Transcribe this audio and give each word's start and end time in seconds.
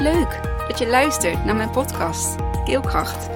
Leuk 0.00 0.42
dat 0.68 0.78
je 0.78 0.86
luistert 0.86 1.44
naar 1.44 1.56
mijn 1.56 1.70
podcast 1.70 2.36
Keelkracht. 2.64 3.28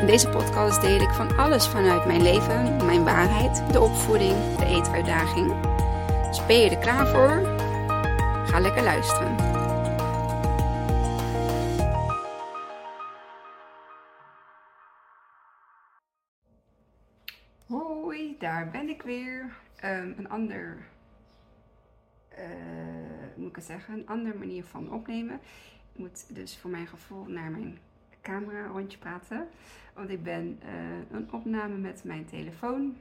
In 0.00 0.06
deze 0.06 0.28
podcast 0.28 0.80
deel 0.80 1.00
ik 1.00 1.10
van 1.10 1.36
alles 1.36 1.66
vanuit 1.66 2.06
mijn 2.06 2.22
leven, 2.22 2.86
mijn 2.86 3.04
waarheid, 3.04 3.72
de 3.72 3.80
opvoeding, 3.80 4.56
de 4.56 4.64
eetuitdaging. 4.66 5.60
Dus 6.26 6.46
ben 6.46 6.56
je 6.56 6.70
er 6.70 6.78
klaar 6.78 7.06
voor? 7.06 7.56
Ga 8.46 8.60
lekker 8.60 8.82
luisteren. 8.82 9.36
Hoi, 17.66 18.36
daar 18.38 18.70
ben 18.70 18.88
ik 18.88 19.02
weer. 19.02 19.56
Ehm, 19.76 20.12
een 20.16 20.28
ander 20.28 20.76
uh, 22.38 23.36
moet 23.36 23.48
ik 23.48 23.56
het 23.56 23.64
zeggen, 23.64 23.94
een 23.94 24.06
andere 24.06 24.38
manier 24.38 24.64
van 24.64 24.92
opnemen. 24.92 25.40
Moet 25.96 26.34
dus 26.34 26.58
voor 26.58 26.70
mijn 26.70 26.86
gevoel 26.86 27.24
naar 27.24 27.50
mijn 27.50 27.78
camera 28.26 28.66
rondje 28.66 28.98
praten. 28.98 29.48
Want 29.94 30.10
ik 30.10 30.22
ben 30.22 30.60
uh, 30.62 31.10
een 31.10 31.32
opname 31.32 31.76
met 31.76 32.04
mijn 32.04 32.24
telefoon 32.24 32.96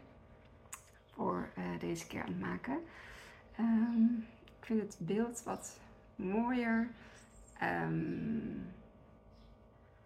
voor 1.13 1.49
uh, 1.57 1.79
deze 1.79 2.07
keer 2.07 2.21
aan 2.21 2.27
het 2.27 2.39
maken. 2.39 2.79
Um, 3.59 4.25
ik 4.59 4.65
vind 4.65 4.81
het 4.81 4.97
beeld 4.99 5.43
wat 5.43 5.79
mooier. 6.15 6.89
Um, 7.63 8.73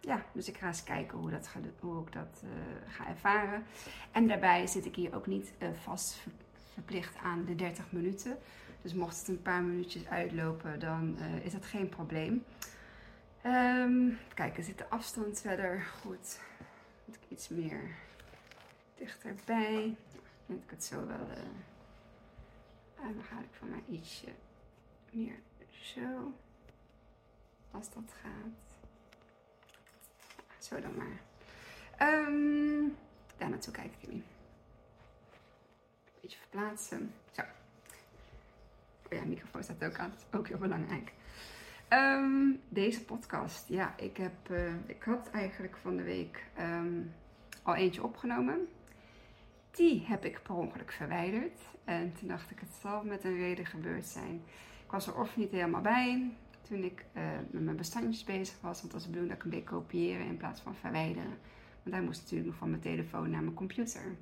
ja, 0.00 0.24
dus 0.32 0.48
ik 0.48 0.56
ga 0.56 0.66
eens 0.66 0.84
kijken 0.84 1.18
hoe, 1.18 1.30
dat 1.30 1.50
hoe 1.80 2.02
ik 2.06 2.12
dat 2.12 2.42
uh, 2.44 2.50
ga 2.88 3.08
ervaren. 3.08 3.62
En 4.12 4.26
daarbij 4.26 4.66
zit 4.66 4.86
ik 4.86 4.94
hier 4.94 5.14
ook 5.14 5.26
niet 5.26 5.52
vast 5.82 6.20
verplicht 6.72 7.16
aan 7.16 7.44
de 7.44 7.54
30 7.54 7.92
minuten. 7.92 8.36
Dus 8.82 8.94
mocht 8.94 9.18
het 9.18 9.28
een 9.28 9.42
paar 9.42 9.62
minuutjes 9.62 10.06
uitlopen, 10.06 10.80
dan 10.80 11.16
is 11.42 11.52
dat 11.52 11.66
geen 11.66 11.88
probleem. 11.88 12.44
Um, 13.46 14.18
kijk, 14.34 14.56
zit 14.60 14.78
de 14.78 14.88
afstand 14.88 15.40
verder 15.40 15.80
goed. 15.82 16.40
Moet 17.04 17.16
ik 17.16 17.22
iets 17.28 17.48
meer 17.48 17.94
dichterbij. 18.94 19.96
Dan 20.46 20.56
ik 20.56 20.70
het 20.70 20.84
zo 20.84 21.06
wel. 21.06 21.28
Uh, 22.96 23.14
dan 23.14 23.24
ga 23.24 23.38
ik 23.38 23.48
van 23.50 23.70
mij 23.70 23.82
ietsje 23.88 24.32
meer 25.10 25.38
zo. 25.70 26.34
Als 27.70 27.92
dat 27.92 28.14
gaat. 28.22 28.76
Zo 30.58 30.80
dan 30.80 30.96
maar. 30.96 31.20
Um, 32.08 32.96
daar 33.36 33.48
naartoe 33.48 33.72
kijk 33.72 33.92
ik 34.00 34.12
nu. 34.12 34.22
Beetje 36.20 36.38
verplaatsen. 36.38 37.14
Zo. 37.32 37.42
Oh 39.06 39.18
ja, 39.18 39.24
microfoon 39.24 39.62
staat 39.62 39.84
ook 39.84 39.98
aan. 39.98 40.14
Ook 40.32 40.48
heel 40.48 40.58
belangrijk. 40.58 41.12
Um, 41.92 42.60
deze 42.68 43.04
podcast. 43.04 43.68
Ja, 43.68 43.94
ik, 43.96 44.16
heb, 44.16 44.50
uh, 44.50 44.72
ik 44.86 45.02
had 45.02 45.30
eigenlijk 45.32 45.76
van 45.76 45.96
de 45.96 46.02
week 46.02 46.44
um, 46.60 47.12
al 47.62 47.74
eentje 47.74 48.04
opgenomen. 48.04 48.68
Die 49.70 50.04
heb 50.06 50.24
ik 50.24 50.42
per 50.42 50.54
ongeluk 50.54 50.92
verwijderd. 50.92 51.60
En 51.84 52.12
toen 52.12 52.28
dacht 52.28 52.50
ik, 52.50 52.60
het 52.60 52.74
zal 52.80 53.04
met 53.04 53.24
een 53.24 53.36
reden 53.36 53.66
gebeurd 53.66 54.04
zijn. 54.04 54.42
Ik 54.84 54.90
was 54.90 55.06
er 55.06 55.20
of 55.20 55.36
niet 55.36 55.50
helemaal 55.50 55.80
bij 55.80 56.30
toen 56.62 56.82
ik 56.84 57.04
uh, 57.16 57.22
met 57.50 57.62
mijn 57.62 57.76
bestandjes 57.76 58.24
bezig 58.24 58.60
was. 58.60 58.80
Want 58.80 58.82
het 58.82 58.92
was 58.92 59.02
de 59.02 59.08
bedoeling 59.08 59.34
dat 59.34 59.44
ik 59.44 59.50
hem 59.50 59.60
deed 59.60 59.70
kopiëren 59.70 60.26
in 60.26 60.36
plaats 60.36 60.60
van 60.60 60.74
verwijderen. 60.74 61.38
Want 61.82 61.94
hij 61.94 62.04
moest 62.04 62.20
natuurlijk 62.20 62.48
nog 62.48 62.58
van 62.58 62.70
mijn 62.70 62.82
telefoon 62.82 63.30
naar 63.30 63.42
mijn 63.42 63.54
computer. 63.54 64.16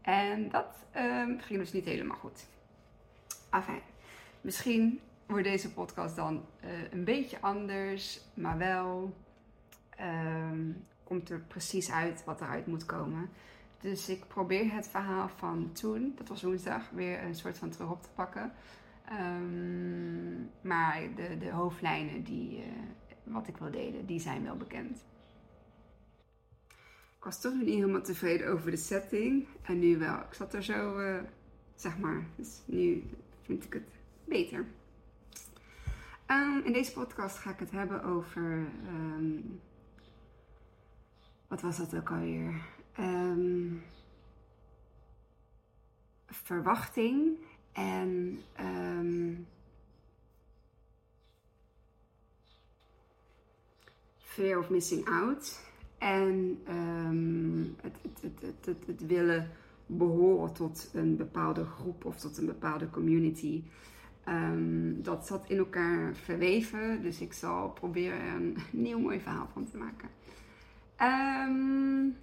En 0.00 0.48
dat 0.48 0.86
um, 0.96 1.40
ging 1.40 1.58
dus 1.58 1.72
niet 1.72 1.84
helemaal 1.84 2.16
goed. 2.16 2.46
Enfin, 3.50 3.80
Misschien 4.40 5.00
wordt 5.30 5.44
deze 5.44 5.72
podcast 5.72 6.16
dan 6.16 6.44
uh, 6.64 6.92
een 6.92 7.04
beetje 7.04 7.40
anders, 7.40 8.20
maar 8.34 8.58
wel 8.58 9.14
um, 10.00 10.84
komt 11.04 11.30
er 11.30 11.40
precies 11.40 11.90
uit 11.90 12.24
wat 12.24 12.40
eruit 12.40 12.66
moet 12.66 12.86
komen. 12.86 13.28
Dus 13.80 14.08
ik 14.08 14.28
probeer 14.28 14.72
het 14.72 14.88
verhaal 14.88 15.28
van 15.28 15.72
toen, 15.72 16.12
dat 16.16 16.28
was 16.28 16.42
woensdag, 16.42 16.90
weer 16.90 17.22
een 17.22 17.34
soort 17.34 17.58
van 17.58 17.70
terug 17.70 17.90
op 17.90 18.02
te 18.02 18.08
pakken. 18.14 18.52
Um, 19.12 20.50
maar 20.60 21.00
de, 21.14 21.38
de 21.38 21.50
hoofdlijnen 21.50 22.24
die 22.24 22.58
uh, 22.58 22.64
wat 23.22 23.48
ik 23.48 23.56
wil 23.56 23.70
delen, 23.70 24.06
die 24.06 24.20
zijn 24.20 24.44
wel 24.44 24.56
bekend. 24.56 25.04
Ik 27.18 27.26
was 27.26 27.40
toch 27.40 27.54
niet 27.54 27.68
helemaal 27.68 28.02
tevreden 28.02 28.48
over 28.48 28.70
de 28.70 28.76
setting. 28.76 29.46
En 29.62 29.78
nu 29.78 29.98
wel. 29.98 30.16
Ik 30.16 30.34
zat 30.34 30.54
er 30.54 30.62
zo, 30.62 30.98
uh, 30.98 31.18
zeg 31.74 31.98
maar. 31.98 32.26
Dus 32.36 32.60
nu 32.64 33.04
vind 33.42 33.64
ik 33.64 33.72
het 33.72 33.88
beter. 34.24 34.66
Um, 36.30 36.62
in 36.64 36.72
deze 36.72 36.92
podcast 36.92 37.38
ga 37.38 37.50
ik 37.50 37.58
het 37.58 37.70
hebben 37.70 38.02
over. 38.02 38.66
Um, 38.86 39.60
wat 41.48 41.60
was 41.60 41.76
dat 41.76 41.96
ook 41.96 42.10
alweer? 42.10 42.54
Um, 42.98 43.82
verwachting 46.26 47.36
en. 47.72 48.38
fear 54.18 54.58
of 54.58 54.70
missing 54.70 55.08
out. 55.08 55.60
En 55.98 56.58
het, 57.80 57.94
het, 58.20 58.42
het, 58.64 58.86
het 58.86 59.06
willen 59.06 59.50
behoren 59.86 60.52
tot 60.52 60.90
een 60.92 61.16
bepaalde 61.16 61.64
groep 61.64 62.04
of 62.04 62.16
tot 62.16 62.38
een 62.38 62.46
bepaalde 62.46 62.90
community. 62.90 63.62
Um, 64.30 65.02
dat 65.02 65.26
zat 65.26 65.44
in 65.48 65.58
elkaar 65.58 66.14
verweven, 66.14 67.02
dus 67.02 67.20
ik 67.20 67.32
zal 67.32 67.70
proberen 67.70 68.34
een 68.34 68.56
nieuw 68.82 68.98
mooi 68.98 69.20
verhaal 69.20 69.48
van 69.52 69.70
te 69.70 69.76
maken. 69.76 70.08
Um, 71.00 72.16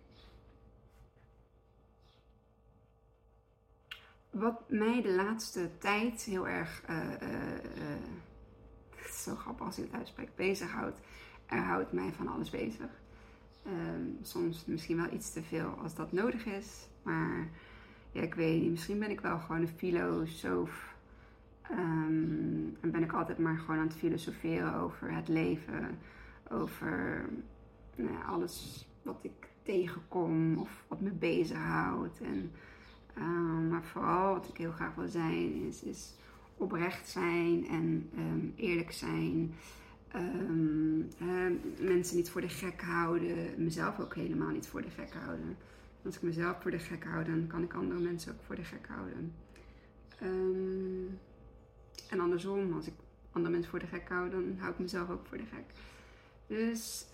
wat 4.29 4.69
mij 4.69 5.01
de 5.01 5.11
laatste 5.11 5.69
tijd 5.77 6.21
heel 6.21 6.47
erg, 6.47 6.83
uh, 6.89 6.97
uh, 6.97 7.53
uh, 7.77 9.11
zo 9.11 9.35
grappig 9.35 9.65
als 9.65 9.77
ik 9.77 9.83
het 9.83 9.93
uitspreek, 9.93 10.35
bezighoudt, 10.35 10.99
er 11.45 11.63
houdt 11.63 11.91
mij 11.91 12.11
van 12.11 12.27
alles 12.27 12.49
bezig. 12.49 12.89
Um, 13.65 14.17
soms 14.21 14.65
misschien 14.65 14.97
wel 14.97 15.13
iets 15.13 15.31
te 15.33 15.43
veel 15.43 15.69
als 15.69 15.95
dat 15.95 16.11
nodig 16.11 16.45
is, 16.45 16.87
maar 17.03 17.49
ja, 18.11 18.21
ik 18.21 18.35
weet 18.35 18.61
niet, 18.61 18.71
misschien 18.71 18.99
ben 18.99 19.09
ik 19.09 19.21
wel 19.21 19.39
gewoon 19.39 19.61
een 19.61 19.67
filosoof 19.67 20.86
Um, 21.71 22.77
en 22.81 22.91
ben 22.91 23.03
ik 23.03 23.13
altijd 23.13 23.37
maar 23.37 23.57
gewoon 23.57 23.79
aan 23.79 23.87
het 23.87 23.95
filosoferen 23.95 24.73
over 24.73 25.13
het 25.13 25.27
leven, 25.27 25.99
over 26.49 27.25
nou 27.95 28.11
ja, 28.11 28.21
alles 28.21 28.87
wat 29.01 29.19
ik 29.21 29.47
tegenkom 29.63 30.57
of 30.57 30.85
wat 30.87 31.01
me 31.01 31.11
bezighoudt. 31.11 32.21
En, 32.21 32.51
um, 33.17 33.67
maar 33.67 33.83
vooral 33.83 34.33
wat 34.33 34.47
ik 34.47 34.57
heel 34.57 34.71
graag 34.71 34.95
wil 34.95 35.07
zijn, 35.07 35.53
is, 35.67 35.83
is 35.83 36.13
oprecht 36.57 37.09
zijn 37.09 37.67
en 37.67 38.09
um, 38.17 38.53
eerlijk 38.55 38.91
zijn. 38.91 39.53
mensen 41.79 42.15
niet 42.15 42.29
voor 42.29 42.41
de 42.41 42.49
gek 42.49 42.81
houden, 42.81 43.63
mezelf 43.63 43.99
ook 43.99 44.15
helemaal 44.15 44.51
niet 44.51 44.67
voor 44.67 44.81
de 44.81 44.89
gek 44.89 45.13
houden. 45.13 45.57
Als 46.05 46.15
ik 46.15 46.21
mezelf 46.21 46.61
voor 46.61 46.71
de 46.71 46.79
gek 46.79 47.03
hou, 47.03 47.23
dan 47.23 47.47
kan 47.47 47.63
ik 47.63 47.73
andere 47.73 47.99
mensen 47.99 48.31
ook 48.31 48.43
voor 48.45 48.55
de 48.55 48.63
gek 48.63 48.87
houden. 48.87 49.33
En 52.09 52.19
andersom, 52.19 52.73
als 52.73 52.87
ik 52.87 52.93
andere 53.31 53.53
mensen 53.53 53.71
voor 53.71 53.79
de 53.79 53.87
gek 53.87 54.09
hou, 54.09 54.29
dan 54.29 54.55
hou 54.57 54.71
ik 54.71 54.79
mezelf 54.79 55.09
ook 55.09 55.25
voor 55.25 55.37
de 55.37 55.45
gek. 55.45 55.65
Dus 56.47 57.05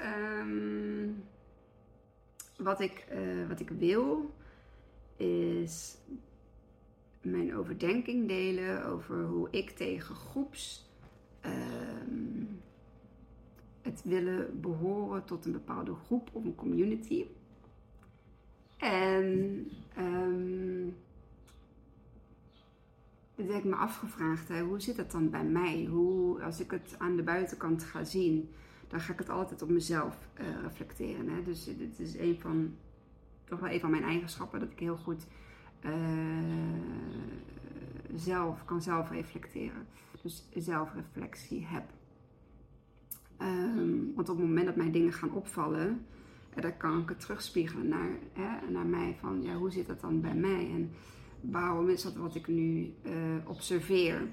um, 0.42 1.24
wat, 2.58 2.80
ik, 2.80 3.06
uh, 3.12 3.48
wat 3.48 3.60
ik 3.60 3.70
wil, 3.70 4.34
is 5.16 5.98
mijn 7.22 7.56
overdenking 7.56 8.28
delen 8.28 8.86
over 8.86 9.24
hoe 9.24 9.48
ik 9.52 9.70
tegen 9.70 10.16
groeps 10.16 10.90
um, 11.46 12.62
het 13.82 14.02
willen 14.04 14.62
behoren 14.62 15.26
tot 15.26 15.46
een 15.46 15.52
bepaalde 15.52 15.96
groep 15.96 16.30
of 16.32 16.44
een 16.44 16.56
community. 16.56 17.26
En 18.78 19.68
um, 19.98 20.96
dat 23.36 23.48
heb 23.48 23.58
ik 23.58 23.64
me 23.64 23.76
afgevraagd, 23.76 24.48
hè, 24.48 24.62
hoe 24.62 24.80
zit 24.80 24.96
dat 24.96 25.12
dan 25.12 25.30
bij 25.30 25.46
mij? 25.46 25.86
Hoe, 25.86 26.44
als 26.44 26.60
ik 26.60 26.72
het 26.72 26.96
aan 26.98 27.16
de 27.16 27.24
buitenkant 27.24 27.84
ga 27.84 28.04
zien, 28.04 28.50
dan 28.88 29.00
ga 29.00 29.14
ik 29.14 29.20
het 29.20 29.30
altijd 29.30 29.62
op 29.62 29.70
mezelf 29.70 30.18
uh, 30.40 30.46
reflecteren. 30.62 31.30
Hè? 31.30 31.44
Dus 31.44 31.66
dit 31.66 32.00
is 32.00 32.18
een 32.18 32.40
van, 32.40 32.76
toch 33.44 33.60
wel 33.60 33.70
een 33.70 33.80
van 33.80 33.92
mijn 33.92 34.04
eigenschappen, 34.04 34.60
dat 34.60 34.72
ik 34.72 34.80
heel 34.80 34.98
goed 34.98 35.26
uh, 35.86 35.92
zelf 38.16 38.66
kan 38.66 38.82
zelf 38.82 39.10
reflecteren. 39.10 39.88
Dus 40.22 40.48
zelfreflectie 40.56 41.66
heb. 41.66 41.84
Um, 43.42 44.12
want 44.16 44.30
op 44.30 44.38
het 44.38 44.48
moment 44.48 44.66
dat 44.66 44.76
mij 44.76 44.92
dingen 44.92 45.14
gaan 45.14 45.32
opvallen, 45.32 46.06
uh, 46.56 46.62
dan 46.62 46.78
kan 46.78 47.02
ik 47.02 47.10
het 47.10 47.20
terugspiegelen 47.20 47.88
naar, 47.88 48.10
hè, 48.34 48.72
naar 48.72 48.86
mij 48.86 49.16
van, 49.20 49.42
ja, 49.42 49.56
hoe 49.56 49.72
zit 49.72 49.88
dat 49.88 50.02
dan 50.02 50.22
bij 50.22 50.36
mij? 50.36 50.72
En 50.72 50.92
waarom 51.52 51.90
is 51.90 52.02
dat 52.02 52.16
wat 52.16 52.36
ik 52.36 52.48
nu 52.48 52.94
uh, 53.06 53.14
observeer? 53.46 54.28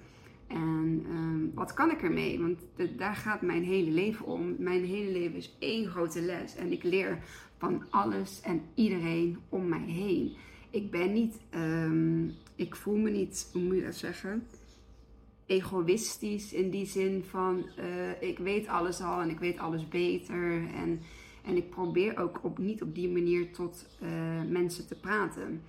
En 0.46 1.06
op 1.48 1.54
wat 1.54 1.74
kan 1.74 1.90
ik 1.90 2.02
ermee? 2.02 2.40
Want 2.40 2.60
daar 2.96 3.14
gaat 3.14 3.42
mijn 3.42 3.62
hele 3.62 3.90
leven 3.90 4.26
om. 4.26 4.54
Mijn 4.58 4.84
hele 4.84 5.12
leven 5.12 5.36
is 5.36 5.56
één 5.58 5.86
grote 5.86 6.20
les. 6.22 6.56
En 6.56 6.72
ik 6.72 6.82
leer 6.82 7.18
van 7.58 7.84
alles 7.90 8.40
en 8.40 8.62
iedereen 8.74 9.38
om 9.48 9.68
mij 9.68 9.84
heen. 9.86 10.36
Ik 10.70 10.90
ben 10.90 11.12
niet, 11.12 11.40
ehm, 11.50 12.28
ik 12.54 12.76
voel 12.76 12.96
me 12.96 13.10
niet, 13.10 13.50
hoe 13.52 13.62
moet 13.62 13.76
je 13.76 13.82
dat 13.82 13.94
zeggen? 13.94 14.46
Egoïstisch 15.46 16.52
in 16.52 16.70
die 16.70 16.86
zin 16.86 17.24
van 17.24 17.66
uh, 17.78 18.28
ik 18.28 18.38
weet 18.38 18.66
alles 18.66 19.00
al 19.00 19.20
en 19.20 19.30
ik 19.30 19.38
weet 19.38 19.58
alles 19.58 19.88
beter. 19.88 20.52
En, 20.74 21.00
en 21.44 21.56
ik 21.56 21.70
probeer 21.70 22.18
ook 22.18 22.40
op, 22.44 22.58
niet 22.58 22.82
op 22.82 22.94
die 22.94 23.08
manier 23.08 23.52
tot 23.52 23.86
uh, 24.02 24.08
mensen 24.48 24.86
te 24.86 25.00
praten 25.00 25.62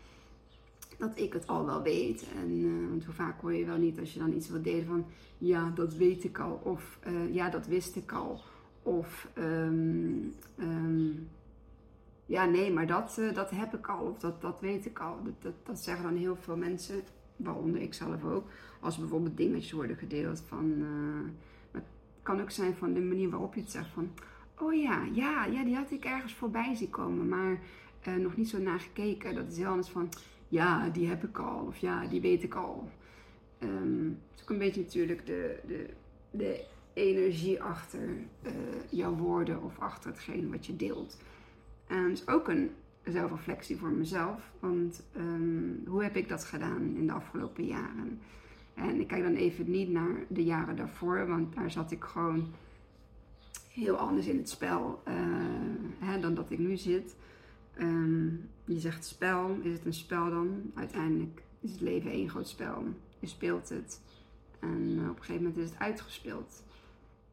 dat 1.02 1.20
ik 1.20 1.34
het 1.34 1.48
al 1.48 1.66
wel 1.66 1.82
weet. 1.82 2.26
En 2.36 2.52
uh, 2.52 2.90
want 2.90 3.06
hoe 3.06 3.14
vaak 3.14 3.42
hoor 3.42 3.54
je 3.54 3.66
wel 3.66 3.78
niet 3.78 4.00
als 4.00 4.14
je 4.14 4.20
dan 4.20 4.34
iets 4.34 4.50
wil 4.50 4.62
delen 4.62 4.86
van 4.86 5.06
ja, 5.38 5.70
dat 5.70 5.94
weet 5.94 6.24
ik 6.24 6.40
al. 6.40 6.62
Of 6.64 7.00
uh, 7.08 7.34
ja, 7.34 7.50
dat 7.50 7.68
wist 7.68 7.96
ik 7.96 8.12
al. 8.12 8.42
Of 8.84 9.28
um, 9.38 10.34
um, 10.60 11.30
ja, 12.26 12.46
nee, 12.46 12.72
maar 12.72 12.88
dat, 12.88 13.18
uh, 13.20 13.34
dat 13.34 13.50
heb 13.50 13.74
ik 13.74 13.88
al. 13.88 14.06
Of 14.06 14.20
dat, 14.20 14.42
dat 14.42 14.60
weet 14.60 14.86
ik 14.86 15.00
al. 15.00 15.24
Dat, 15.24 15.34
dat, 15.40 15.54
dat, 15.64 15.80
zeggen 15.80 16.04
dan 16.04 16.16
heel 16.16 16.36
veel 16.36 16.58
mensen, 16.58 17.02
waaronder 17.36 17.82
ik 17.82 17.94
zelf 17.94 18.24
ook. 18.24 18.50
Als 18.80 18.98
bijvoorbeeld 18.98 19.38
dingetjes 19.38 19.72
worden 19.72 19.98
gedeeld 19.98 20.44
van. 20.48 20.86
het 21.72 21.84
kan 22.22 22.42
ook 22.42 22.52
zijn 22.52 22.76
van 22.76 22.94
de 22.94 23.00
manier 23.00 23.30
waarop 23.30 23.54
je 23.54 23.62
het 23.62 23.72
zegt 23.72 23.90
van. 23.90 24.10
Oh 24.60 24.74
ja, 24.74 25.04
ja, 25.14 25.46
ja, 25.46 25.64
die 25.64 25.76
had 25.76 25.92
ik 25.92 26.06
ergens 26.06 26.34
voorbij 26.34 26.76
zien 26.76 26.90
komen, 26.90 27.28
maar 27.28 27.60
nog 28.20 28.36
niet 28.36 28.50
zo 28.50 28.58
naar 28.58 28.80
gekeken. 28.80 29.36
Dat 29.36 29.52
is 29.52 29.58
heel 29.58 29.68
anders 29.68 29.90
van 29.90 30.10
ja, 30.52 30.90
die 30.90 31.08
heb 31.08 31.24
ik 31.24 31.38
al. 31.38 31.66
Of 31.66 31.78
ja, 31.78 32.06
die 32.06 32.22
weet 32.22 32.44
ik 32.44 32.56
al. 32.56 32.90
Um, 33.64 34.20
het 34.32 34.36
is 34.36 34.42
ook 34.42 34.50
een 34.50 34.58
beetje 34.58 34.82
natuurlijk 34.82 35.26
de, 35.26 35.60
de, 35.68 35.90
de 36.32 36.64
energie 36.94 37.64
achter 37.64 38.10
uh, 38.44 38.52
jouw 38.90 39.16
woorden 39.16 39.64
of 39.64 39.80
achter 39.80 40.10
hetgeen 40.10 40.52
wat 40.52 40.66
je 40.66 40.76
deelt. 40.76 41.18
En 41.88 42.04
het 42.04 42.12
is 42.12 42.28
ook 42.28 42.48
een 42.48 42.72
zelfreflectie 43.04 43.78
voor 43.78 43.92
mezelf. 43.92 44.52
Want 44.60 45.04
um, 45.18 45.84
hoe 45.88 46.04
heb 46.04 46.16
ik 46.16 46.30
dat 46.30 46.44
gedaan 46.44 46.96
in 46.96 47.08
de 47.08 47.14
afgelopen 47.14 47.66
jaren? 47.66 48.20
En 48.74 49.00
ik 49.00 49.08
kijk 49.08 49.24
dan 49.24 49.36
even 49.36 49.72
niet 49.72 49.90
naar 49.90 50.26
de 50.28 50.44
jaren 50.44 50.76
daarvoor, 50.76 51.28
want 51.28 51.56
daar 51.56 51.72
zat 51.72 51.92
ik 51.92 52.04
gewoon 52.04 52.54
heel 53.70 53.96
anders 53.96 54.28
in 54.28 54.38
het 54.38 54.50
spel 54.50 55.02
uh, 55.08 55.14
hè, 56.00 56.20
dan 56.20 56.34
dat 56.34 56.52
ik 56.52 56.60
nu 56.60 56.78
zit. 56.78 57.16
Um, 57.80 58.50
je 58.66 58.80
zegt 58.80 59.06
spel, 59.06 59.58
is 59.62 59.74
het 59.74 59.86
een 59.86 59.94
spel 59.94 60.30
dan? 60.30 60.72
Uiteindelijk 60.76 61.44
is 61.60 61.72
het 61.72 61.82
leven 61.82 62.12
één 62.12 62.30
groot 62.30 62.48
spel. 62.48 62.84
Je 63.20 63.28
speelt 63.28 63.70
het 63.70 64.02
en 64.60 64.82
uh, 64.82 65.10
op 65.10 65.18
een 65.18 65.24
gegeven 65.24 65.44
moment 65.44 65.58
is 65.58 65.70
het 65.70 65.80
uitgespeeld. 65.80 66.64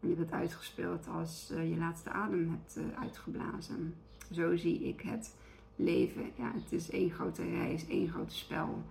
En 0.01 0.09
je 0.09 0.15
hebt 0.15 0.31
het 0.31 0.41
uitgespeeld 0.41 1.09
als 1.09 1.51
uh, 1.53 1.71
je 1.71 1.77
laatste 1.77 2.11
adem 2.11 2.51
hebt 2.51 2.77
uh, 2.77 3.01
uitgeblazen. 3.01 3.95
Zo 4.33 4.57
zie 4.57 4.81
ik 4.81 5.01
het 5.01 5.35
leven. 5.77 6.31
Ja, 6.37 6.53
het 6.55 6.73
is 6.73 6.91
één 6.91 7.11
grote 7.11 7.45
reis, 7.45 7.87
één 7.87 8.09
groot 8.09 8.33
spel. 8.33 8.83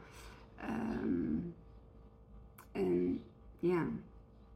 Um, 1.04 1.54
en 2.72 3.22
ja, 3.60 3.88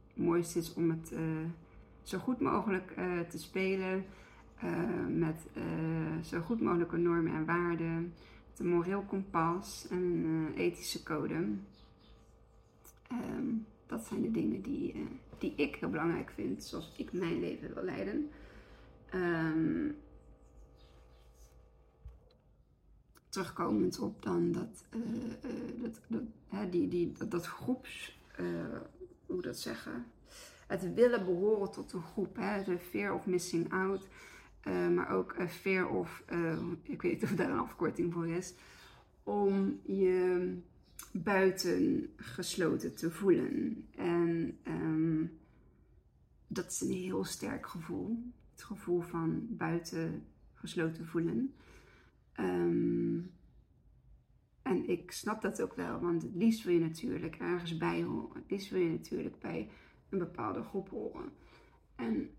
het 0.06 0.24
mooiste 0.24 0.58
is 0.58 0.74
om 0.74 0.90
het 0.90 1.12
zo 2.02 2.18
goed 2.18 2.40
mogelijk 2.40 2.92
te 3.28 3.38
spelen 3.38 4.04
met 5.08 5.46
uh, 5.56 6.22
zo 6.24 6.40
goed 6.40 6.60
mogelijke 6.60 6.96
normen 6.96 7.32
en 7.32 7.44
waarden, 7.44 8.14
een 8.56 8.68
moreel 8.68 9.02
kompas 9.02 9.86
en 9.90 10.02
een 10.02 10.52
uh, 10.54 10.58
ethische 10.58 11.02
code. 11.02 11.34
Um, 13.12 13.66
dat 13.86 14.04
zijn 14.06 14.22
de 14.22 14.30
dingen 14.30 14.62
die, 14.62 15.08
die 15.38 15.52
ik 15.56 15.74
heel 15.74 15.90
belangrijk 15.90 16.30
vind, 16.30 16.64
zoals 16.64 16.92
ik 16.96 17.12
mijn 17.12 17.40
leven 17.40 17.74
wil 17.74 17.84
leiden. 17.84 18.30
Um, 19.14 19.96
terugkomend 23.28 23.98
op 23.98 24.22
dan 24.22 24.52
dat, 24.52 24.84
dat, 25.80 26.00
dat, 26.06 26.22
hè, 26.48 26.68
die, 26.68 26.88
die, 26.88 27.12
dat, 27.12 27.30
dat 27.30 27.46
groeps, 27.46 28.18
hoe 29.26 29.42
dat 29.42 29.58
zeggen, 29.58 30.06
het 30.66 30.94
willen 30.94 31.24
behoren 31.24 31.70
tot 31.70 31.92
een 31.92 32.02
groep, 32.02 32.36
hè, 32.36 32.64
de 32.64 32.78
fear 32.78 33.14
of 33.14 33.26
missing 33.26 33.72
out. 33.72 34.08
Uh, 34.68 34.88
maar 34.88 35.10
ook 35.10 35.34
uh, 35.38 35.46
fear 35.46 35.88
of, 35.88 36.24
uh, 36.32 36.62
ik 36.82 37.02
weet 37.02 37.12
niet 37.12 37.22
of 37.22 37.30
daar 37.30 37.50
een 37.50 37.58
afkorting 37.58 38.12
voor 38.12 38.28
is, 38.28 38.54
om 39.22 39.80
je 39.84 40.56
buiten 41.12 42.12
gesloten 42.16 42.94
te 42.94 43.10
voelen. 43.10 43.84
En 43.96 44.58
um, 44.66 45.38
dat 46.46 46.70
is 46.70 46.80
een 46.80 46.92
heel 46.92 47.24
sterk 47.24 47.66
gevoel. 47.66 48.32
Het 48.52 48.62
gevoel 48.62 49.00
van 49.00 49.46
buiten 49.48 50.24
gesloten 50.54 51.06
voelen. 51.06 51.54
Um, 52.40 53.30
en 54.62 54.88
ik 54.88 55.10
snap 55.10 55.42
dat 55.42 55.62
ook 55.62 55.74
wel, 55.74 56.00
want 56.00 56.22
het 56.22 56.34
liefst 56.34 56.64
wil 56.64 56.74
je 56.74 56.80
natuurlijk 56.80 57.36
ergens 57.36 57.76
bij 57.76 58.02
horen. 58.02 58.42
Het 58.42 58.50
liefst 58.50 58.70
wil 58.70 58.80
je 58.80 58.90
natuurlijk 58.90 59.38
bij 59.38 59.68
een 60.08 60.18
bepaalde 60.18 60.62
groep 60.62 60.88
horen. 60.88 61.32
En 61.94 62.30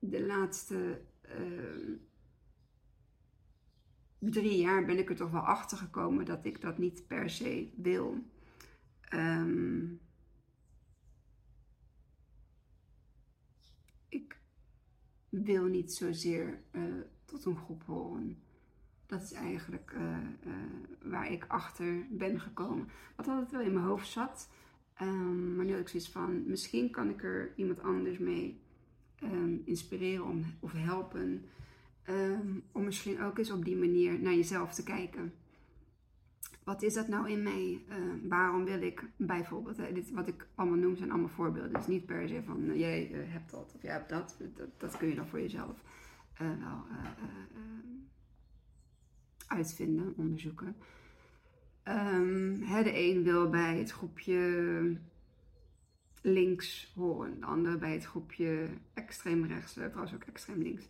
de 0.00 0.26
laatste 0.26 1.00
uh, 1.40 1.96
drie 4.18 4.56
jaar 4.56 4.84
ben 4.84 4.98
ik 4.98 5.10
er 5.10 5.16
toch 5.16 5.30
wel 5.30 5.40
achter 5.40 5.78
gekomen 5.78 6.24
dat 6.24 6.44
ik 6.44 6.60
dat 6.60 6.78
niet 6.78 7.06
per 7.06 7.30
se 7.30 7.72
wil. 7.76 8.24
Um, 9.14 10.00
ik 14.08 14.40
wil 15.28 15.64
niet 15.64 15.92
zozeer 15.92 16.62
uh, 16.72 16.94
tot 17.24 17.44
een 17.44 17.56
groep 17.56 17.82
horen. 17.82 18.42
Dat 19.06 19.22
is 19.22 19.32
eigenlijk 19.32 19.92
uh, 19.96 20.18
waar 21.02 21.32
ik 21.32 21.44
achter 21.48 22.06
ben 22.10 22.40
gekomen. 22.40 22.88
Wat 23.16 23.28
altijd 23.28 23.50
wel 23.50 23.60
in 23.60 23.72
mijn 23.72 23.86
hoofd 23.86 24.08
zat. 24.08 24.48
Um, 25.02 25.56
maar 25.56 25.64
nu 25.64 25.70
heb 25.70 25.80
ik 25.80 25.88
zoiets 25.88 26.10
van, 26.10 26.46
misschien 26.46 26.90
kan 26.90 27.08
ik 27.08 27.24
er 27.24 27.52
iemand 27.56 27.80
anders 27.80 28.18
mee 28.18 28.60
um, 29.22 29.62
inspireren 29.64 30.24
om, 30.24 30.44
of 30.60 30.72
helpen. 30.72 31.44
Um, 32.08 32.62
om 32.72 32.84
misschien 32.84 33.22
ook 33.22 33.38
eens 33.38 33.50
op 33.50 33.64
die 33.64 33.76
manier 33.76 34.20
naar 34.20 34.34
jezelf 34.34 34.74
te 34.74 34.82
kijken. 34.82 35.32
Wat 36.64 36.82
is 36.82 36.94
dat 36.94 37.08
nou 37.08 37.30
in 37.30 37.42
mij? 37.42 37.82
Uh, 37.88 37.96
waarom 38.28 38.64
wil 38.64 38.82
ik 38.82 39.04
bijvoorbeeld, 39.16 39.76
dit, 39.76 40.10
wat 40.10 40.28
ik 40.28 40.46
allemaal 40.54 40.78
noem 40.78 40.96
zijn 40.96 41.10
allemaal 41.10 41.28
voorbeelden. 41.28 41.72
Dus 41.72 41.86
niet 41.86 42.06
per 42.06 42.28
se 42.28 42.42
van 42.42 42.62
uh, 42.62 42.78
jij 42.78 43.10
uh, 43.10 43.18
hebt 43.32 43.50
dat 43.50 43.72
of 43.74 43.82
jij 43.82 43.92
hebt 43.92 44.08
dat. 44.08 44.36
dat. 44.56 44.68
dat. 44.76 44.96
kun 44.96 45.08
je 45.08 45.14
dan 45.14 45.26
voor 45.26 45.40
jezelf 45.40 45.82
eh, 46.34 46.48
wel 46.48 46.84
uitvinden, 49.46 50.14
onderzoeken. 50.16 50.76
Hè, 52.62 52.82
de 52.82 52.98
een 52.98 53.22
wil 53.22 53.48
bij 53.48 53.78
het 53.78 53.90
groepje 53.90 54.96
links 56.20 56.92
horen. 56.94 57.40
De 57.40 57.46
ander 57.46 57.78
bij 57.78 57.92
het 57.92 58.04
groepje 58.04 58.68
extreem 58.94 59.44
rechts, 59.44 59.76
eh, 59.76 59.84
trouwens 59.84 60.14
ook 60.14 60.22
extreem 60.22 60.62
links. 60.62 60.84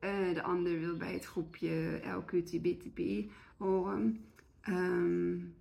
Uh, 0.00 0.34
de 0.34 0.42
ander 0.42 0.80
wil 0.80 0.96
bij 0.96 1.12
het 1.12 1.24
groepje 1.24 2.00
LQTBTP 2.16 3.30
horen. 3.56 4.24
Um, 4.68 5.54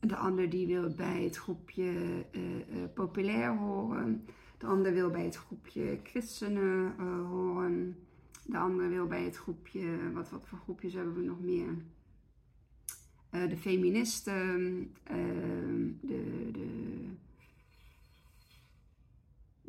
de 0.00 0.16
ander 0.16 0.50
die 0.50 0.66
wil 0.66 0.94
bij 0.94 1.22
het 1.22 1.36
groepje 1.36 1.92
uh, 2.32 2.84
populair 2.94 3.56
horen. 3.56 4.24
De 4.58 4.66
ander 4.66 4.92
wil 4.92 5.10
bij 5.10 5.24
het 5.24 5.36
groepje 5.36 6.00
christenen 6.02 6.98
horen. 7.26 7.96
De 8.46 8.58
ander 8.58 8.88
wil 8.88 9.06
bij 9.06 9.24
het 9.24 9.36
groepje, 9.36 10.12
wat, 10.12 10.30
wat 10.30 10.46
voor 10.46 10.58
groepjes 10.58 10.92
hebben 10.92 11.14
we 11.14 11.22
nog 11.22 11.40
meer? 11.40 11.74
de 13.48 13.56
feministen, 13.56 14.90
ehm, 15.04 15.90
de, 16.00 16.48
de 16.52 16.94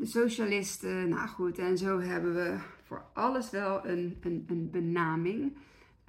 socialisten. 0.07 1.09
Nou 1.09 1.27
goed, 1.27 1.57
en 1.57 1.77
zo 1.77 1.99
hebben 1.99 2.33
we 2.33 2.57
voor 2.83 3.05
alles 3.13 3.49
wel 3.49 3.85
een, 3.85 4.17
een, 4.21 4.45
een 4.47 4.69
benaming. 4.71 5.57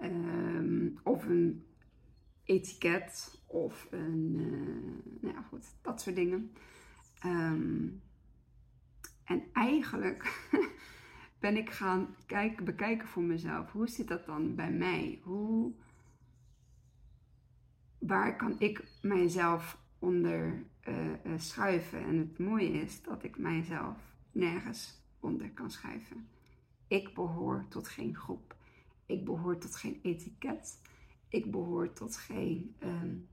Um, 0.02 0.98
of 1.02 1.26
een 1.26 1.64
etiket. 2.44 3.40
Of 3.46 3.86
een, 3.90 4.34
uh, 4.38 5.20
nou 5.20 5.34
ja 5.34 5.42
goed, 5.42 5.64
dat 5.82 6.00
soort 6.00 6.16
dingen. 6.16 6.52
Um, 7.24 8.02
en 9.24 9.42
eigenlijk 9.52 10.48
ben 11.40 11.56
ik 11.56 11.70
gaan 11.70 12.16
kijken, 12.26 12.64
bekijken 12.64 13.08
voor 13.08 13.22
mezelf. 13.22 13.72
Hoe 13.72 13.88
zit 13.88 14.08
dat 14.08 14.26
dan 14.26 14.54
bij 14.54 14.72
mij? 14.72 15.20
Hoe, 15.22 15.72
waar 17.98 18.36
kan 18.36 18.54
ik 18.58 18.84
mijzelf 19.02 19.78
onder 19.98 20.64
schuiven. 21.40 22.04
En 22.04 22.18
het 22.18 22.38
mooie 22.38 22.70
is 22.70 23.02
dat 23.02 23.24
ik 23.24 23.38
mijzelf 23.38 23.96
nergens 24.32 25.00
onder 25.20 25.50
kan 25.50 25.70
schuiven. 25.70 26.28
Ik 26.88 27.14
behoor 27.14 27.64
tot 27.68 27.88
geen 27.88 28.16
groep. 28.16 28.56
Ik 29.06 29.24
behoor 29.24 29.58
tot 29.58 29.76
geen 29.76 29.98
etiket. 30.02 30.80
Ik 31.28 31.50
behoor 31.50 31.92
tot 31.92 32.16
geen 32.16 32.74
um, 32.82 33.28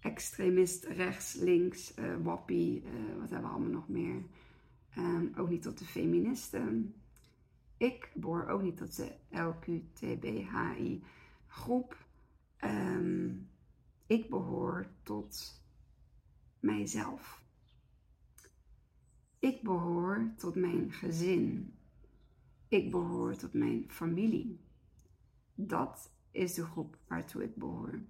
extremist 0.00 0.84
rechts, 0.84 1.34
links, 1.34 1.98
uh, 1.98 2.16
wappie, 2.22 2.82
wat 3.18 3.30
hebben 3.30 3.48
we 3.48 3.54
allemaal 3.54 3.72
nog 3.72 3.88
meer. 3.88 4.22
Ehm, 4.94 5.26
ook 5.36 5.48
niet 5.48 5.62
tot 5.62 5.78
de 5.78 5.84
feministen. 5.84 6.94
Ik 7.76 8.10
behoor 8.14 8.48
ook 8.48 8.62
niet 8.62 8.76
tot 8.76 8.96
de 8.96 9.12
LQTBHI 9.30 11.02
groep. 11.46 12.06
Ehm, 12.56 13.30
ik 14.06 14.28
behoor 14.28 14.86
tot 15.02 15.62
mijzelf. 16.60 17.42
Ik 19.38 19.62
behoor 19.62 20.32
tot 20.36 20.54
mijn 20.54 20.92
gezin. 20.92 21.74
Ik 22.68 22.90
behoor 22.90 23.36
tot 23.36 23.52
mijn 23.52 23.84
familie. 23.88 24.60
Dat 25.54 26.10
is 26.30 26.54
de 26.54 26.64
groep 26.64 26.98
waartoe 27.06 27.42
ik 27.42 27.56
behoor. 27.56 28.00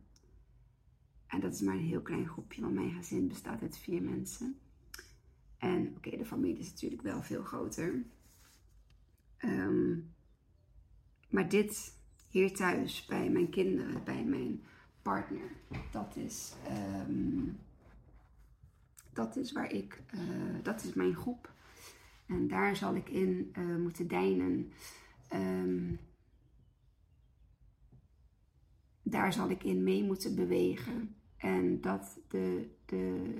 En 1.26 1.40
dat 1.40 1.52
is 1.52 1.60
maar 1.60 1.74
een 1.74 1.80
heel 1.80 2.02
klein 2.02 2.28
groepje, 2.28 2.60
want 2.60 2.74
mijn 2.74 2.92
gezin 2.92 3.28
bestaat 3.28 3.62
uit 3.62 3.78
vier 3.78 4.02
mensen. 4.02 4.58
En 5.58 5.96
oké, 5.96 6.16
de 6.16 6.24
familie 6.24 6.58
is 6.58 6.70
natuurlijk 6.70 7.02
wel 7.02 7.22
veel 7.22 7.42
groter. 7.42 8.04
Ehm, 9.36 9.98
maar 11.28 11.48
dit 11.48 11.96
hier 12.30 12.54
thuis, 12.54 13.06
bij 13.06 13.30
mijn 13.30 13.50
kinderen, 13.50 14.04
bij 14.04 14.24
mijn 14.24 14.62
partner, 15.02 15.50
dat 15.92 16.16
is, 16.16 16.54
ehm, 16.66 17.48
dat 19.18 19.36
is 19.36 19.52
waar 19.52 19.72
ik, 19.72 20.02
uh, 20.14 20.20
dat 20.62 20.84
is 20.84 20.94
mijn 20.94 21.14
groep. 21.14 21.52
En 22.26 22.48
daar 22.48 22.76
zal 22.76 22.94
ik 22.94 23.08
in 23.08 23.52
uh, 23.58 23.76
moeten 23.76 24.08
deinen. 24.08 24.72
Um, 25.34 25.98
daar 29.02 29.32
zal 29.32 29.50
ik 29.50 29.64
in 29.64 29.82
mee 29.82 30.04
moeten 30.04 30.34
bewegen. 30.34 31.14
En 31.36 31.80
dat, 31.80 32.20
de, 32.28 32.68
de, 32.84 33.32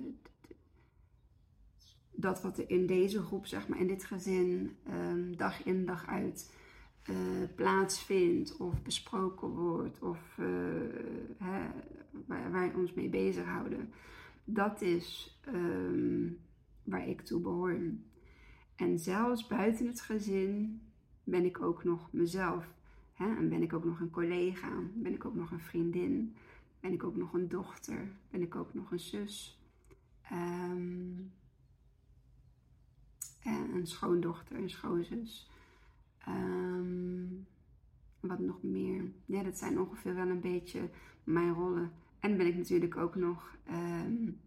dat 2.11 2.43
wat 2.43 2.59
er 2.59 2.71
in 2.71 2.87
deze 2.87 3.23
groep, 3.23 3.47
zeg 3.47 3.69
maar, 3.69 3.81
in 3.81 3.87
dit 3.87 4.05
gezin, 4.05 4.77
um, 4.91 5.37
dag 5.37 5.65
in 5.65 5.87
dag 5.87 6.07
uit 6.07 6.55
uh, 7.11 7.17
plaatsvindt 7.55 8.57
of 8.57 8.83
besproken 8.83 9.49
wordt 9.49 10.03
of 10.03 10.37
hè, 11.39 11.67
waar 12.27 12.53
wij 12.53 12.73
ons 12.75 12.95
mee 12.95 13.09
bezighouden, 13.09 13.93
dat 14.51 14.83
is 14.83 15.39
um, 15.55 16.39
waar 16.83 17.09
ik 17.09 17.21
toe 17.21 17.41
behoor. 17.41 17.81
En 18.77 18.99
zelfs 18.99 19.47
buiten 19.47 19.87
het 19.87 20.01
gezin 20.01 20.81
ben 21.25 21.45
ik 21.45 21.63
ook 21.63 21.85
nog 21.85 22.13
mezelf. 22.13 22.75
Hè? 23.13 23.37
En 23.37 23.49
ben 23.49 23.63
ik 23.63 23.73
ook 23.73 23.85
nog 23.85 24.01
een 24.01 24.11
collega, 24.11 24.71
ben 24.95 25.13
ik 25.13 25.25
ook 25.25 25.35
nog 25.35 25.51
een 25.51 25.61
vriendin, 25.61 26.35
ben 26.81 26.93
ik 26.93 27.05
ook 27.05 27.17
nog 27.17 27.33
een 27.33 27.49
dochter, 27.49 28.09
ben 28.31 28.43
ik 28.43 28.55
ook 28.55 28.75
nog 28.75 28.91
een 28.91 29.01
zus. 29.01 29.61
Um, 30.33 31.33
en 33.43 33.75
een 33.75 33.87
schoondochter, 33.87 34.57
een 34.57 34.71
schoonzus. 34.71 35.51
Um, 36.29 37.47
wat 38.21 38.39
nog 38.39 38.63
meer? 38.63 39.13
Ja, 39.25 39.43
dat 39.43 39.59
zijn 39.59 39.81
ongeveer 39.81 40.15
wel 40.15 40.29
een 40.29 40.41
beetje 40.41 40.91
mijn 41.25 41.53
rollen. 41.53 41.93
En 42.21 42.37
ben 42.37 42.47
ik 42.47 42.57
natuurlijk 42.57 42.97
ook 42.97 43.15
nog 43.15 43.57
um, 43.71 44.41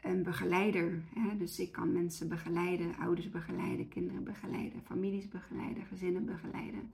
een 0.00 0.22
begeleider. 0.22 1.02
Hè? 1.14 1.36
Dus 1.36 1.58
ik 1.58 1.72
kan 1.72 1.92
mensen 1.92 2.28
begeleiden, 2.28 2.96
ouders 2.96 3.30
begeleiden, 3.30 3.88
kinderen 3.88 4.24
begeleiden, 4.24 4.82
families 4.82 5.28
begeleiden, 5.28 5.84
gezinnen 5.84 6.24
begeleiden. 6.24 6.90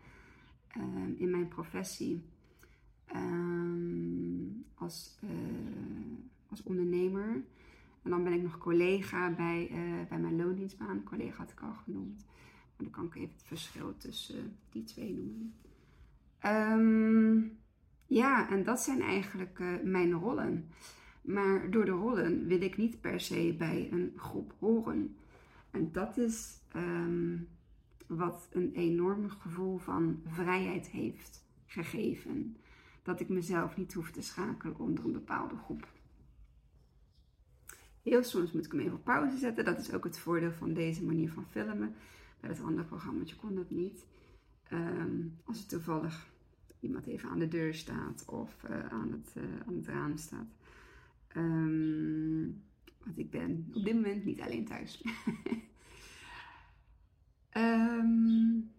Um, 0.76 1.14
in 1.18 1.30
mijn 1.30 1.48
professie 1.48 2.22
als, 4.74 5.18
uh, 5.24 5.30
als 6.48 6.62
ondernemer. 6.62 7.42
En 8.02 8.10
dan 8.10 8.24
ben 8.24 8.32
ik 8.32 8.42
nog 8.42 8.58
collega 8.58 9.30
bij, 9.30 9.70
uh, 9.70 10.08
bij 10.08 10.18
mijn 10.18 10.36
loondienstbaan. 10.36 11.02
Collega 11.02 11.36
had 11.36 11.50
ik 11.50 11.60
al 11.60 11.74
genoemd. 11.74 12.24
Maar 12.76 12.88
dan 12.88 12.90
kan 12.90 13.04
ik 13.04 13.14
even 13.14 13.34
het 13.34 13.42
verschil 13.42 13.96
tussen 13.96 14.56
die 14.70 14.84
twee 14.84 15.14
noemen. 15.14 15.54
Um, 16.46 17.58
ja, 18.10 18.50
en 18.50 18.64
dat 18.64 18.80
zijn 18.80 19.02
eigenlijk 19.02 19.58
uh, 19.58 19.68
mijn 19.82 20.12
rollen. 20.12 20.68
Maar 21.22 21.70
door 21.70 21.84
de 21.84 21.90
rollen 21.90 22.46
wil 22.46 22.62
ik 22.62 22.76
niet 22.76 23.00
per 23.00 23.20
se 23.20 23.54
bij 23.58 23.88
een 23.90 24.12
groep 24.16 24.54
horen. 24.58 25.16
En 25.70 25.92
dat 25.92 26.16
is 26.16 26.60
um, 26.76 27.48
wat 28.06 28.48
een 28.52 28.72
enorm 28.72 29.30
gevoel 29.30 29.78
van 29.78 30.22
vrijheid 30.26 30.86
heeft 30.86 31.44
gegeven. 31.66 32.56
Dat 33.02 33.20
ik 33.20 33.28
mezelf 33.28 33.76
niet 33.76 33.92
hoef 33.92 34.10
te 34.10 34.22
schakelen 34.22 34.78
onder 34.78 35.04
een 35.04 35.12
bepaalde 35.12 35.56
groep. 35.56 35.88
Heel 38.02 38.22
soms 38.22 38.52
moet 38.52 38.64
ik 38.64 38.72
hem 38.72 38.80
even 38.80 38.94
op 38.94 39.04
pauze 39.04 39.38
zetten. 39.38 39.64
Dat 39.64 39.78
is 39.78 39.92
ook 39.92 40.04
het 40.04 40.18
voordeel 40.18 40.52
van 40.52 40.74
deze 40.74 41.04
manier 41.04 41.30
van 41.32 41.46
filmen. 41.50 41.94
Bij 42.40 42.50
het 42.50 42.60
andere 42.60 42.84
programma 42.84 43.24
kon 43.40 43.54
dat 43.54 43.70
niet. 43.70 44.06
Um, 44.72 45.38
als 45.44 45.58
het 45.58 45.68
toevallig 45.68 46.29
iemand 46.80 47.06
even 47.06 47.28
aan 47.28 47.38
de 47.38 47.48
deur 47.48 47.74
staat 47.74 48.24
of 48.26 48.62
uh, 48.70 48.86
aan, 48.86 49.12
het, 49.12 49.34
uh, 49.36 49.44
aan 49.66 49.74
het 49.74 49.86
raam 49.86 50.16
staat. 50.16 50.56
Um, 51.36 52.62
want 53.04 53.18
ik 53.18 53.30
ben 53.30 53.70
op 53.74 53.84
dit 53.84 53.94
moment 53.94 54.24
niet 54.24 54.40
alleen 54.40 54.64
thuis. 54.64 55.04
um, 57.56 58.72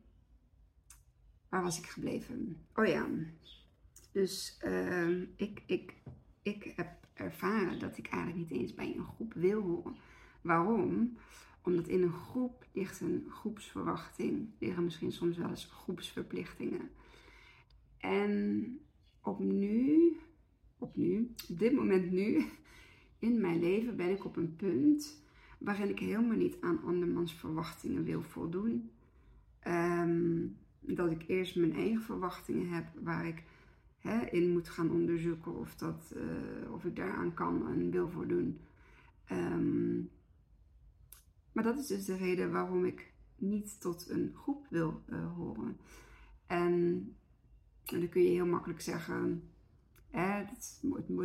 waar 1.49 1.63
was 1.63 1.79
ik 1.79 1.85
gebleven? 1.85 2.65
Oh 2.75 2.85
ja. 2.85 3.07
Dus 4.11 4.59
ik, 5.35 5.63
ik, 5.65 5.93
ik 6.41 6.73
heb 6.75 7.01
ervaren 7.13 7.79
dat 7.79 7.97
ik 7.97 8.07
eigenlijk 8.07 8.49
niet 8.49 8.59
eens 8.59 8.73
bij 8.73 8.95
een 8.95 9.05
groep 9.05 9.33
wil 9.33 9.61
horen. 9.61 9.95
Waarom? 10.41 11.17
Omdat 11.63 11.87
in 11.87 12.01
een 12.01 12.13
groep 12.13 12.65
ligt 12.71 13.01
een 13.01 13.25
groepsverwachting, 13.29 14.49
liggen 14.59 14.83
misschien 14.83 15.11
soms 15.11 15.37
wel 15.37 15.49
eens 15.49 15.65
groepsverplichtingen. 15.65 16.89
En 18.01 18.65
op 19.21 19.39
nu, 19.39 20.17
op 20.77 20.95
nu, 20.95 21.33
op 21.49 21.59
dit 21.59 21.73
moment 21.73 22.11
nu, 22.11 22.45
in 23.19 23.41
mijn 23.41 23.59
leven 23.59 23.95
ben 23.95 24.09
ik 24.09 24.25
op 24.25 24.35
een 24.35 24.55
punt 24.55 25.23
waarin 25.57 25.89
ik 25.89 25.99
helemaal 25.99 26.37
niet 26.37 26.57
aan 26.61 26.83
andermans 26.83 27.33
verwachtingen 27.33 28.03
wil 28.03 28.21
voldoen. 28.21 28.89
Um, 29.67 30.57
dat 30.79 31.11
ik 31.11 31.23
eerst 31.27 31.55
mijn 31.55 31.73
eigen 31.73 32.01
verwachtingen 32.01 32.69
heb 32.69 32.85
waar 33.03 33.27
ik 33.27 33.43
in 34.31 34.51
moet 34.51 34.69
gaan 34.69 34.91
onderzoeken 34.91 35.55
of, 35.55 35.75
dat, 35.75 36.13
uh, 36.15 36.73
of 36.73 36.85
ik 36.85 36.95
daaraan 36.95 37.33
kan 37.33 37.67
en 37.67 37.91
wil 37.91 38.09
voldoen. 38.09 38.59
Um, 39.31 40.09
maar 41.51 41.63
dat 41.63 41.79
is 41.79 41.87
dus 41.87 42.05
de 42.05 42.15
reden 42.15 42.51
waarom 42.51 42.85
ik 42.85 43.13
niet 43.35 43.81
tot 43.81 44.09
een 44.09 44.31
groep 44.35 44.65
wil 44.69 45.01
uh, 45.09 45.35
horen. 45.35 45.77
En, 46.47 47.15
en, 47.85 47.99
dan 47.99 48.09
kun 48.09 48.23
je 48.23 48.29
heel 48.29 48.45
makkelijk 48.45 48.81
zeggen, 48.81 49.43
hè, 50.09 50.43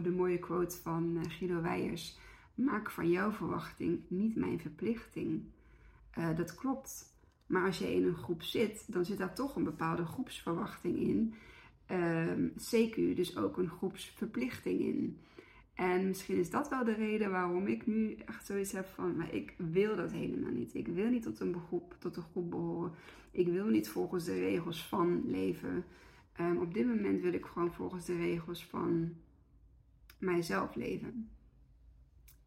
de 0.02 0.10
mooie 0.10 0.38
quote 0.38 0.76
van 0.76 1.16
uh, 1.16 1.22
Guido 1.28 1.62
Weijers, 1.62 2.18
maak 2.54 2.90
van 2.90 3.10
jouw 3.10 3.30
verwachting 3.30 4.00
niet 4.08 4.36
mijn 4.36 4.60
verplichting. 4.60 5.42
Uh, 6.18 6.36
dat 6.36 6.54
klopt. 6.54 7.14
Maar 7.46 7.66
als 7.66 7.78
je 7.78 7.94
in 7.94 8.04
een 8.04 8.16
groep 8.16 8.42
zit, 8.42 8.92
dan 8.92 9.04
zit 9.04 9.18
daar 9.18 9.34
toch 9.34 9.56
een 9.56 9.64
bepaalde 9.64 10.04
groepsverwachting 10.04 10.98
in. 10.98 11.34
CQ 12.52 12.94
dus 12.94 13.36
ook 13.36 13.56
een 13.56 13.68
groepsverplichting 13.68 14.80
in. 14.80 15.18
En 15.76 16.06
misschien 16.06 16.36
is 16.36 16.50
dat 16.50 16.68
wel 16.68 16.84
de 16.84 16.94
reden 16.94 17.30
waarom 17.30 17.66
ik 17.66 17.86
nu 17.86 18.14
echt 18.14 18.46
zoiets 18.46 18.72
heb 18.72 18.86
van, 18.86 19.16
maar 19.16 19.34
ik 19.34 19.54
wil 19.56 19.96
dat 19.96 20.12
helemaal 20.12 20.50
niet. 20.50 20.74
Ik 20.74 20.86
wil 20.86 21.08
niet 21.08 21.22
tot 21.22 21.40
een, 21.40 21.56
groep, 21.66 21.96
tot 21.98 22.16
een 22.16 22.22
groep 22.22 22.50
behoren. 22.50 22.92
Ik 23.30 23.48
wil 23.48 23.66
niet 23.66 23.88
volgens 23.88 24.24
de 24.24 24.38
regels 24.38 24.86
van 24.86 25.22
leven. 25.26 25.84
Um, 26.40 26.58
op 26.58 26.74
dit 26.74 26.86
moment 26.86 27.22
wil 27.22 27.32
ik 27.32 27.44
gewoon 27.44 27.72
volgens 27.72 28.04
de 28.04 28.16
regels 28.16 28.66
van 28.66 29.14
mijzelf 30.18 30.74
leven. 30.74 31.30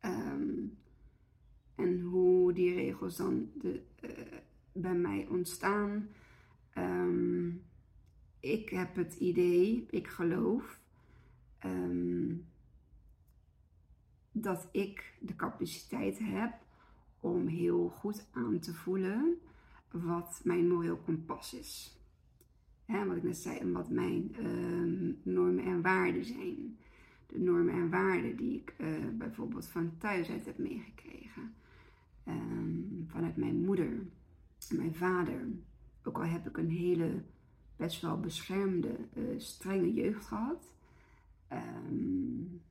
Um, 0.06 0.78
en 1.76 2.02
hoe 2.02 2.54
die 2.54 2.74
regels 2.74 3.16
dan 3.18 3.50
de, 3.54 3.82
uh, 4.02 4.38
bij 4.72 4.96
mij 4.96 5.28
ontstaan. 5.30 6.10
Um, 6.78 7.64
ik 8.40 8.70
heb 8.70 8.96
het 8.96 9.16
idee, 9.16 9.88
ik 9.90 10.08
geloof. 10.08 10.78
Dat 14.32 14.70
ik 14.72 15.18
de 15.20 15.36
capaciteit 15.36 16.20
heb 16.20 16.54
om 17.20 17.48
heel 17.48 17.90
goed 17.90 18.26
aan 18.32 18.60
te 18.60 18.74
voelen 18.74 19.40
wat 19.92 20.42
mijn 20.44 20.68
moreel 20.68 20.98
kompas 20.98 21.54
is. 21.54 21.99
Wat 22.90 23.18
ik 23.18 23.24
net 23.24 23.38
zei, 23.38 23.58
en 23.58 23.72
wat 23.72 23.90
mijn 23.90 24.36
uh, 24.40 25.16
normen 25.24 25.64
en 25.64 25.82
waarden 25.82 26.26
zijn. 26.26 26.78
De 27.28 27.40
normen 27.40 27.74
en 27.74 27.90
waarden 27.90 28.36
die 28.36 28.60
ik 28.60 28.74
uh, 28.78 28.88
bijvoorbeeld 29.18 29.68
van 29.68 29.98
thuis 29.98 30.30
uit 30.30 30.46
heb 30.46 30.58
meegekregen. 30.58 31.54
Um, 32.28 33.06
vanuit 33.08 33.36
mijn 33.36 33.64
moeder 33.64 34.08
mijn 34.70 34.96
vader. 34.96 35.48
Ook 36.04 36.18
al 36.18 36.26
heb 36.26 36.48
ik 36.48 36.58
een 36.58 36.70
hele 36.70 37.24
best 37.76 38.02
wel 38.02 38.20
beschermde, 38.20 38.96
uh, 39.14 39.40
strenge 39.40 39.94
jeugd 39.94 40.26
gehad. 40.26 40.74
Um, 41.54 42.62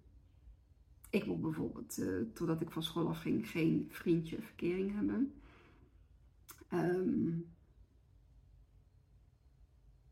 ik 1.11 1.25
wil 1.25 1.39
bijvoorbeeld, 1.39 1.99
uh, 1.99 2.21
totdat 2.35 2.61
ik 2.61 2.71
van 2.71 2.83
school 2.83 3.09
af 3.09 3.21
ging, 3.21 3.51
geen 3.51 3.87
vriendje 3.89 4.43
verkering 4.43 4.95
hebben. 4.95 5.33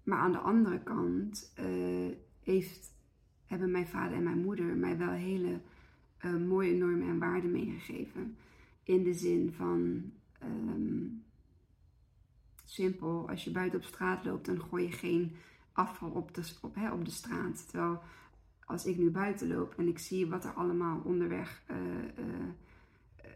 Maar 0.07 0.19
aan 0.19 0.33
de 0.33 0.39
andere 0.39 0.83
kant 0.83 1.53
uh, 1.61 2.13
heeft, 2.43 2.93
hebben 3.47 3.71
mijn 3.71 3.87
vader 3.87 4.17
en 4.17 4.23
mijn 4.23 4.43
moeder 4.43 4.77
mij 4.77 4.99
wel 4.99 5.11
hele 5.11 5.61
uh, 6.25 6.37
mooie 6.37 6.75
normen 6.75 7.09
en 7.09 7.19
waarden 7.19 7.51
meegegeven. 7.51 8.37
In 8.83 9.03
de 9.03 9.15
zin 9.15 9.53
van 9.53 10.13
um, 10.43 11.25
simpel, 12.65 13.29
als 13.29 13.45
je 13.45 13.51
buiten 13.51 13.79
op 13.79 13.85
straat 13.85 14.25
loopt, 14.25 14.47
dan 14.47 14.61
gooi 14.61 14.85
je 14.85 14.93
geen 14.93 15.33
afval 15.73 16.11
op 16.11 16.35
de, 16.35 16.53
op, 16.61 16.75
hè, 16.75 16.93
op 16.93 17.05
de 17.05 17.11
straat. 17.11 17.69
Terwijl 17.69 18.03
als 18.65 18.87
ik 18.87 18.97
nu 18.97 19.11
buiten 19.11 19.49
loop 19.49 19.75
en 19.77 19.89
ik 19.89 19.99
zie 19.99 20.27
wat 20.27 20.45
er 20.45 20.53
allemaal 20.53 21.01
onderweg, 21.05 21.63
uh, 21.71 21.77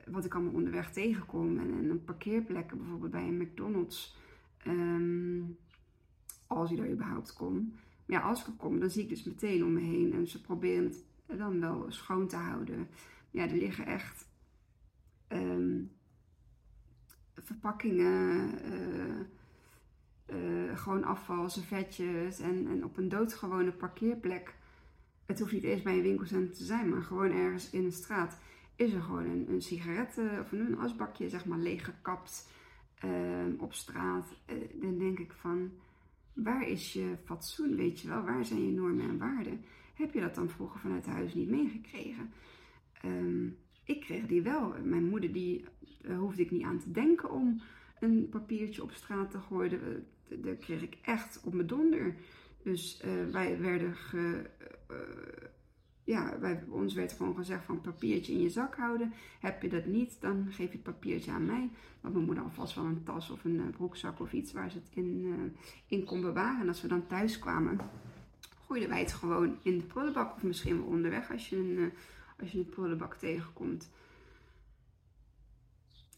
wat 0.06 0.24
ik 0.24 0.34
allemaal 0.34 0.54
onderweg 0.54 0.92
tegenkom. 0.92 1.58
En, 1.58 1.72
en 1.72 1.90
een 1.90 2.04
parkeerplekken, 2.04 2.78
bijvoorbeeld 2.78 3.12
bij 3.12 3.28
een 3.28 3.38
McDonald's. 3.38 4.18
Um, 4.66 5.58
als 6.56 6.70
je 6.70 6.76
daar 6.76 6.90
überhaupt 6.90 7.32
komt. 7.32 7.72
Maar 8.06 8.20
ja, 8.20 8.20
als 8.20 8.40
ik 8.40 8.46
er 8.46 8.52
kom, 8.52 8.80
dan 8.80 8.90
zie 8.90 9.02
ik 9.02 9.08
dus 9.08 9.24
meteen 9.24 9.64
om 9.64 9.72
me 9.72 9.80
heen. 9.80 10.12
En 10.12 10.28
ze 10.28 10.40
proberen 10.40 10.92
het 11.26 11.38
dan 11.38 11.60
wel 11.60 11.84
schoon 11.88 12.26
te 12.26 12.36
houden. 12.36 12.88
Ja, 13.30 13.48
er 13.48 13.56
liggen 13.56 13.86
echt 13.86 14.26
um, 15.28 15.90
verpakkingen, 17.34 18.50
uh, 18.64 19.20
uh, 20.36 20.78
gewoon 20.78 21.04
afval, 21.04 21.48
servetjes 21.48 22.40
en, 22.40 22.66
en 22.66 22.84
op 22.84 22.96
een 22.96 23.08
doodgewone 23.08 23.72
parkeerplek. 23.72 24.54
Het 25.26 25.38
hoeft 25.38 25.52
niet 25.52 25.64
eens 25.64 25.82
bij 25.82 25.96
een 25.96 26.02
winkelcentrum 26.02 26.52
te 26.52 26.64
zijn, 26.64 26.88
maar 26.88 27.02
gewoon 27.02 27.30
ergens 27.30 27.70
in 27.70 27.84
de 27.84 27.90
straat 27.90 28.38
is 28.76 28.92
er 28.92 29.02
gewoon 29.02 29.24
een, 29.24 29.46
een 29.48 29.62
sigaretten 29.62 30.40
of 30.40 30.52
een, 30.52 30.78
asbakje, 30.78 31.28
zeg 31.28 31.44
maar, 31.44 31.58
leeggekapt 31.58 32.48
uh, 33.04 33.10
op 33.58 33.72
straat. 33.72 34.28
Dan 34.74 34.98
denk 34.98 35.18
ik 35.18 35.32
van, 35.32 35.70
waar 36.42 36.68
is 36.68 36.92
je 36.92 37.14
fatsoen, 37.24 37.76
weet 37.76 38.00
je 38.00 38.08
wel? 38.08 38.22
Waar 38.22 38.44
zijn 38.44 38.64
je 38.66 38.72
normen 38.72 39.08
en 39.08 39.18
waarden? 39.18 39.64
Heb 39.94 40.14
je 40.14 40.20
dat 40.20 40.34
dan 40.34 40.48
vroeger 40.48 40.80
vanuit 40.80 41.06
huis 41.06 41.34
niet 41.34 41.50
meegekregen? 41.50 42.30
Um, 43.04 43.56
ik 43.84 44.00
kreeg 44.00 44.26
die 44.26 44.42
wel. 44.42 44.74
Mijn 44.84 45.04
moeder, 45.04 45.32
die 45.32 45.64
uh, 46.02 46.18
hoefde 46.18 46.42
ik 46.42 46.50
niet 46.50 46.62
aan 46.62 46.78
te 46.78 46.90
denken 46.90 47.30
om 47.30 47.60
een 48.00 48.28
papiertje 48.30 48.82
op 48.82 48.92
straat 48.92 49.30
te 49.30 49.38
gooien. 49.38 50.06
Daar 50.28 50.54
kreeg 50.54 50.82
ik 50.82 50.96
echt 51.02 51.40
op 51.44 51.54
mijn 51.54 51.66
donder. 51.66 52.14
Dus 52.62 53.02
uh, 53.04 53.32
wij 53.32 53.60
werden 53.60 53.94
ge, 53.94 54.50
ja, 56.10 56.38
wij, 56.38 56.64
ons 56.68 56.94
werd 56.94 57.12
gewoon 57.12 57.34
gezegd 57.34 57.64
van 57.64 57.80
papiertje 57.80 58.32
in 58.32 58.40
je 58.40 58.50
zak 58.50 58.74
houden. 58.74 59.12
Heb 59.40 59.62
je 59.62 59.68
dat 59.68 59.86
niet, 59.86 60.20
dan 60.20 60.46
geef 60.50 60.66
je 60.66 60.72
het 60.72 60.82
papiertje 60.82 61.30
aan 61.30 61.46
mij. 61.46 61.70
Want 62.00 62.14
mijn 62.14 62.26
moeder 62.26 62.44
alvast 62.44 62.74
wel 62.74 62.84
een 62.84 63.02
tas 63.02 63.30
of 63.30 63.44
een 63.44 63.70
broekzak 63.70 64.20
of 64.20 64.32
iets 64.32 64.52
waar 64.52 64.70
ze 64.70 64.78
het 64.78 64.88
in, 64.90 65.56
in 65.86 66.04
kon 66.04 66.20
bewaren. 66.20 66.60
En 66.60 66.68
als 66.68 66.82
we 66.82 66.88
dan 66.88 67.06
thuis 67.06 67.38
kwamen, 67.38 67.78
gooiden 68.66 68.88
wij 68.88 69.00
het 69.00 69.12
gewoon 69.12 69.58
in 69.62 69.78
de 69.78 69.84
prullenbak. 69.84 70.34
Of 70.34 70.42
misschien 70.42 70.76
wel 70.76 70.86
onderweg 70.86 71.32
als 71.32 71.48
je 71.48 71.56
een, 71.56 71.92
als 72.40 72.52
je 72.52 72.58
een 72.58 72.68
prullenbak 72.68 73.14
tegenkomt. 73.14 73.90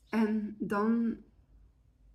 En 0.08 0.56
dan 0.58 1.16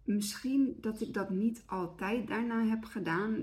misschien 0.04 0.78
dat 0.82 1.02
ik 1.02 1.14
dat 1.14 1.30
niet 1.30 1.64
altijd 1.66 2.28
daarna 2.28 2.66
heb 2.66 2.84
gedaan. 2.84 3.34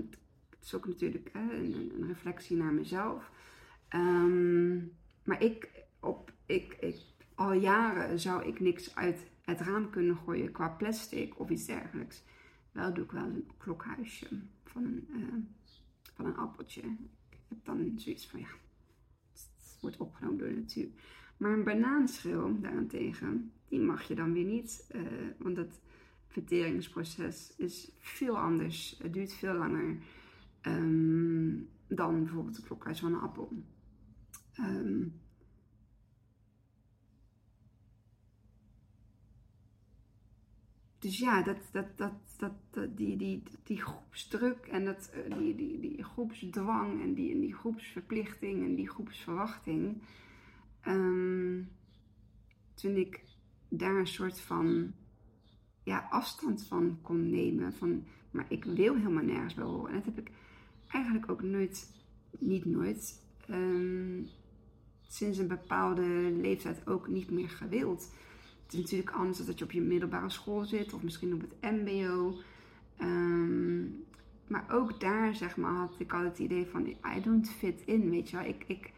Het 0.49 0.63
is 0.63 0.73
ook 0.73 0.87
natuurlijk 0.87 1.29
hè, 1.33 1.55
een, 1.55 1.91
een, 1.95 2.07
reflectie 2.07 2.57
naar 2.57 2.73
mezelf. 2.73 3.31
Um, 3.93 4.91
maar 5.23 5.41
ik, 5.41 5.69
op, 5.99 6.31
ik, 6.45 6.77
ik, 6.79 7.01
al 7.35 7.53
jaren 7.53 8.19
zou 8.19 8.45
ik 8.45 8.59
niks 8.59 8.95
uit 8.95 9.27
het 9.41 9.61
raam 9.61 9.89
kunnen 9.89 10.17
gooien 10.17 10.51
qua 10.51 10.69
plastic 10.69 11.39
of 11.39 11.49
iets 11.49 11.65
dergelijks. 11.65 12.23
Wel 12.71 12.93
doe 12.93 13.03
ik 13.03 13.11
wel 13.11 13.23
een 13.23 13.51
klokhuisje 13.57 14.27
van 14.63 14.83
een, 14.83 15.07
uh, 15.09 15.33
van 16.13 16.25
een 16.25 16.37
appeltje. 16.37 16.81
Ik 17.29 17.37
heb 17.47 17.57
dan 17.63 17.93
zoiets 17.95 18.27
van 18.27 18.39
ja, 18.39 18.47
het 19.31 19.77
wordt 19.81 19.97
opgenomen 19.97 20.37
door 20.37 20.47
de 20.47 20.55
natuur. 20.55 20.87
Maar 21.37 21.51
een 21.51 21.63
banaanschil 21.63 22.59
daarentegen, 22.59 23.51
die 23.67 23.79
mag 23.79 24.03
je 24.03 24.15
dan 24.15 24.33
weer 24.33 24.45
niet, 24.45 24.89
uh, 24.95 25.01
want 25.37 25.57
het 25.57 25.79
verteringsproces 26.27 27.53
is 27.57 27.91
veel 27.99 28.37
anders. 28.37 28.99
Het 29.01 29.13
duurt 29.13 29.33
veel 29.33 29.53
langer 29.53 29.97
um, 30.61 31.69
dan 31.87 32.23
bijvoorbeeld 32.23 32.55
het 32.55 32.65
klokhuis 32.65 32.99
van 32.99 33.13
een 33.13 33.19
appel. 33.19 33.63
Um, 34.59 35.21
dus 40.99 41.17
ja, 41.17 41.43
dat, 41.43 41.57
dat, 41.71 41.97
dat, 41.97 42.13
dat, 42.37 42.97
die, 42.97 43.17
die, 43.17 43.43
die 43.63 43.81
groepsdruk 43.81 44.65
en 44.65 44.85
dat, 44.85 45.11
uh, 45.15 45.37
die, 45.37 45.55
die, 45.55 45.79
die 45.79 46.03
groepsdwang 46.03 47.01
en 47.01 47.13
die, 47.13 47.31
en 47.33 47.39
die 47.39 47.53
groepsverplichting 47.53 48.63
en 48.63 48.75
die 48.75 48.89
groepsverwachting. 48.89 50.01
Um, 50.87 51.69
toen 52.73 52.95
ik 52.95 53.23
daar 53.69 53.95
een 53.95 54.07
soort 54.07 54.39
van 54.39 54.93
ja, 55.83 56.07
afstand 56.09 56.67
van 56.67 56.99
kon 57.01 57.29
nemen. 57.29 57.73
Van, 57.73 58.03
maar 58.31 58.45
ik 58.49 58.63
wil 58.63 58.95
helemaal 58.95 59.23
nergens 59.23 59.53
bij 59.53 59.63
horen. 59.63 59.89
En 59.89 59.95
dat 59.95 60.05
heb 60.05 60.17
ik 60.17 60.31
eigenlijk 60.87 61.29
ook 61.29 61.41
nooit, 61.41 62.03
niet 62.39 62.65
nooit, 62.65 63.23
um, 63.49 64.27
sinds 65.15 65.37
een 65.37 65.47
bepaalde 65.47 66.31
leeftijd 66.41 66.87
ook 66.87 67.07
niet 67.07 67.31
meer 67.31 67.49
gewild. 67.49 68.11
Het 68.63 68.73
is 68.73 68.79
natuurlijk 68.79 69.11
anders 69.11 69.37
dan 69.37 69.45
dat 69.45 69.59
je 69.59 69.65
op 69.65 69.71
je 69.71 69.81
middelbare 69.81 70.29
school 70.29 70.65
zit 70.65 70.93
of 70.93 71.03
misschien 71.03 71.33
op 71.33 71.41
het 71.41 71.71
MBO. 71.71 72.37
Um, 73.01 74.05
maar 74.47 74.65
ook 74.71 74.99
daar 74.99 75.35
zeg 75.35 75.57
maar, 75.57 75.71
had 75.71 75.95
ik 75.97 76.13
al 76.13 76.23
het 76.23 76.39
idee 76.39 76.65
van 76.65 76.87
I 76.87 77.21
don't 77.23 77.49
fit 77.49 77.81
in, 77.85 78.09
weet 78.09 78.29
je. 78.29 78.47
Ik, 78.47 78.63
ik, 78.67 78.91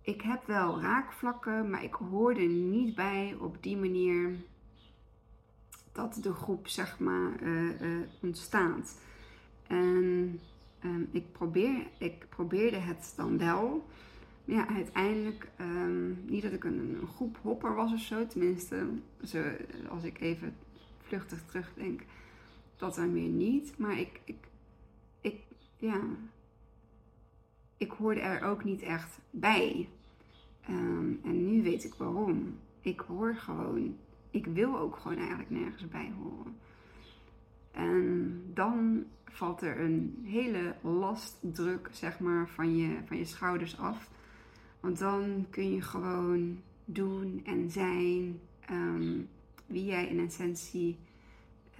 ik 0.00 0.20
heb 0.20 0.46
wel 0.46 0.80
raakvlakken, 0.80 1.70
maar 1.70 1.84
ik 1.84 1.94
hoor 1.94 2.34
er 2.34 2.48
niet 2.48 2.94
bij 2.94 3.36
op 3.40 3.56
die 3.60 3.76
manier 3.76 4.36
dat 5.92 6.18
de 6.22 6.32
groep 6.32 6.68
zeg 6.68 6.98
maar 6.98 7.42
uh, 7.42 7.80
uh, 7.80 8.06
ontstaat. 8.20 9.00
En 9.66 10.40
um, 10.84 11.08
ik, 11.10 11.32
probeer, 11.32 11.86
ik 11.98 12.26
probeerde 12.28 12.78
het 12.78 13.12
dan 13.16 13.38
wel. 13.38 13.84
Ja, 14.44 14.68
uiteindelijk, 14.68 15.48
um, 15.60 16.24
niet 16.26 16.42
dat 16.42 16.52
ik 16.52 16.64
een, 16.64 17.00
groep 17.14 17.38
hopper 17.42 17.74
was 17.74 17.92
of 17.92 18.00
zo, 18.00 18.26
tenminste, 18.26 18.88
zo, 19.22 19.42
als 19.88 20.04
ik 20.04 20.20
even 20.20 20.56
vluchtig 20.98 21.42
terugdenk, 21.44 22.02
dat 22.76 22.94
dan 22.94 23.12
weer 23.12 23.28
niet. 23.28 23.78
Maar 23.78 23.98
ik, 23.98 24.20
ik, 24.24 24.36
ik, 25.20 25.40
ja, 25.76 26.00
ik 27.76 27.90
hoorde 27.90 28.20
er 28.20 28.42
ook 28.42 28.64
niet 28.64 28.82
echt 28.82 29.18
bij. 29.30 29.88
Um, 30.70 31.20
en 31.24 31.46
nu 31.46 31.62
weet 31.62 31.84
ik 31.84 31.94
waarom. 31.94 32.58
Ik 32.80 33.00
hoor 33.00 33.34
gewoon, 33.36 33.96
ik 34.30 34.46
wil 34.46 34.78
ook 34.78 34.96
gewoon 34.96 35.18
eigenlijk 35.18 35.50
nergens 35.50 35.88
bij 35.88 36.12
horen. 36.18 36.56
En 37.70 38.42
dan 38.54 39.04
valt 39.24 39.62
er 39.62 39.80
een 39.80 40.22
hele 40.24 40.76
lastdruk, 40.80 41.88
zeg 41.92 42.18
maar, 42.18 42.48
van 42.48 42.76
je, 42.76 42.98
van 43.04 43.16
je 43.16 43.24
schouders 43.24 43.78
af. 43.78 44.10
Want 44.84 44.98
dan 44.98 45.46
kun 45.50 45.74
je 45.74 45.82
gewoon 45.82 46.62
doen 46.84 47.42
en 47.44 47.70
zijn 47.70 48.40
um, 48.70 49.28
wie 49.66 49.84
jij 49.84 50.06
in 50.06 50.26
essentie 50.26 50.98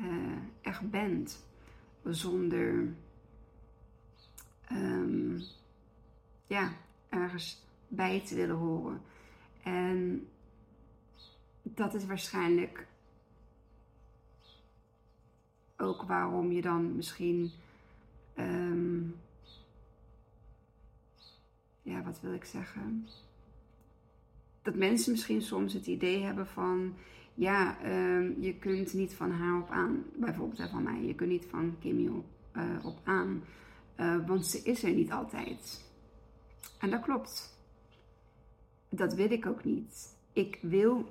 uh, 0.00 0.36
echt 0.60 0.90
bent. 0.90 1.44
Zonder 2.04 2.94
um, 4.72 5.42
ja, 6.46 6.72
ergens 7.08 7.62
bij 7.88 8.20
te 8.20 8.34
willen 8.34 8.56
horen. 8.56 9.00
En 9.62 10.28
dat 11.62 11.94
is 11.94 12.06
waarschijnlijk 12.06 12.86
ook 15.76 16.02
waarom 16.02 16.52
je 16.52 16.62
dan 16.62 16.96
misschien. 16.96 17.50
Um, 18.38 19.14
ja, 21.84 22.02
wat 22.02 22.20
wil 22.20 22.32
ik 22.32 22.44
zeggen? 22.44 23.06
Dat 24.62 24.74
mensen 24.74 25.12
misschien 25.12 25.42
soms 25.42 25.72
het 25.72 25.86
idee 25.86 26.22
hebben 26.22 26.46
van. 26.46 26.94
Ja, 27.34 27.76
um, 27.84 28.36
je 28.40 28.54
kunt 28.54 28.92
niet 28.92 29.14
van 29.14 29.30
haar 29.30 29.60
op 29.60 29.70
aan. 29.70 30.04
Bijvoorbeeld 30.16 30.70
van 30.70 30.82
mij. 30.82 31.02
Je 31.02 31.14
kunt 31.14 31.30
niet 31.30 31.46
van 31.46 31.76
Kimmy 31.80 32.08
op, 32.08 32.26
uh, 32.52 32.84
op 32.84 33.00
aan. 33.04 33.42
Uh, 33.96 34.26
want 34.26 34.46
ze 34.46 34.62
is 34.62 34.82
er 34.82 34.92
niet 34.92 35.12
altijd. 35.12 35.90
En 36.78 36.90
dat 36.90 37.02
klopt. 37.02 37.58
Dat 38.88 39.14
wil 39.14 39.30
ik 39.30 39.46
ook 39.46 39.64
niet. 39.64 40.16
Ik 40.32 40.58
wil, 40.62 41.08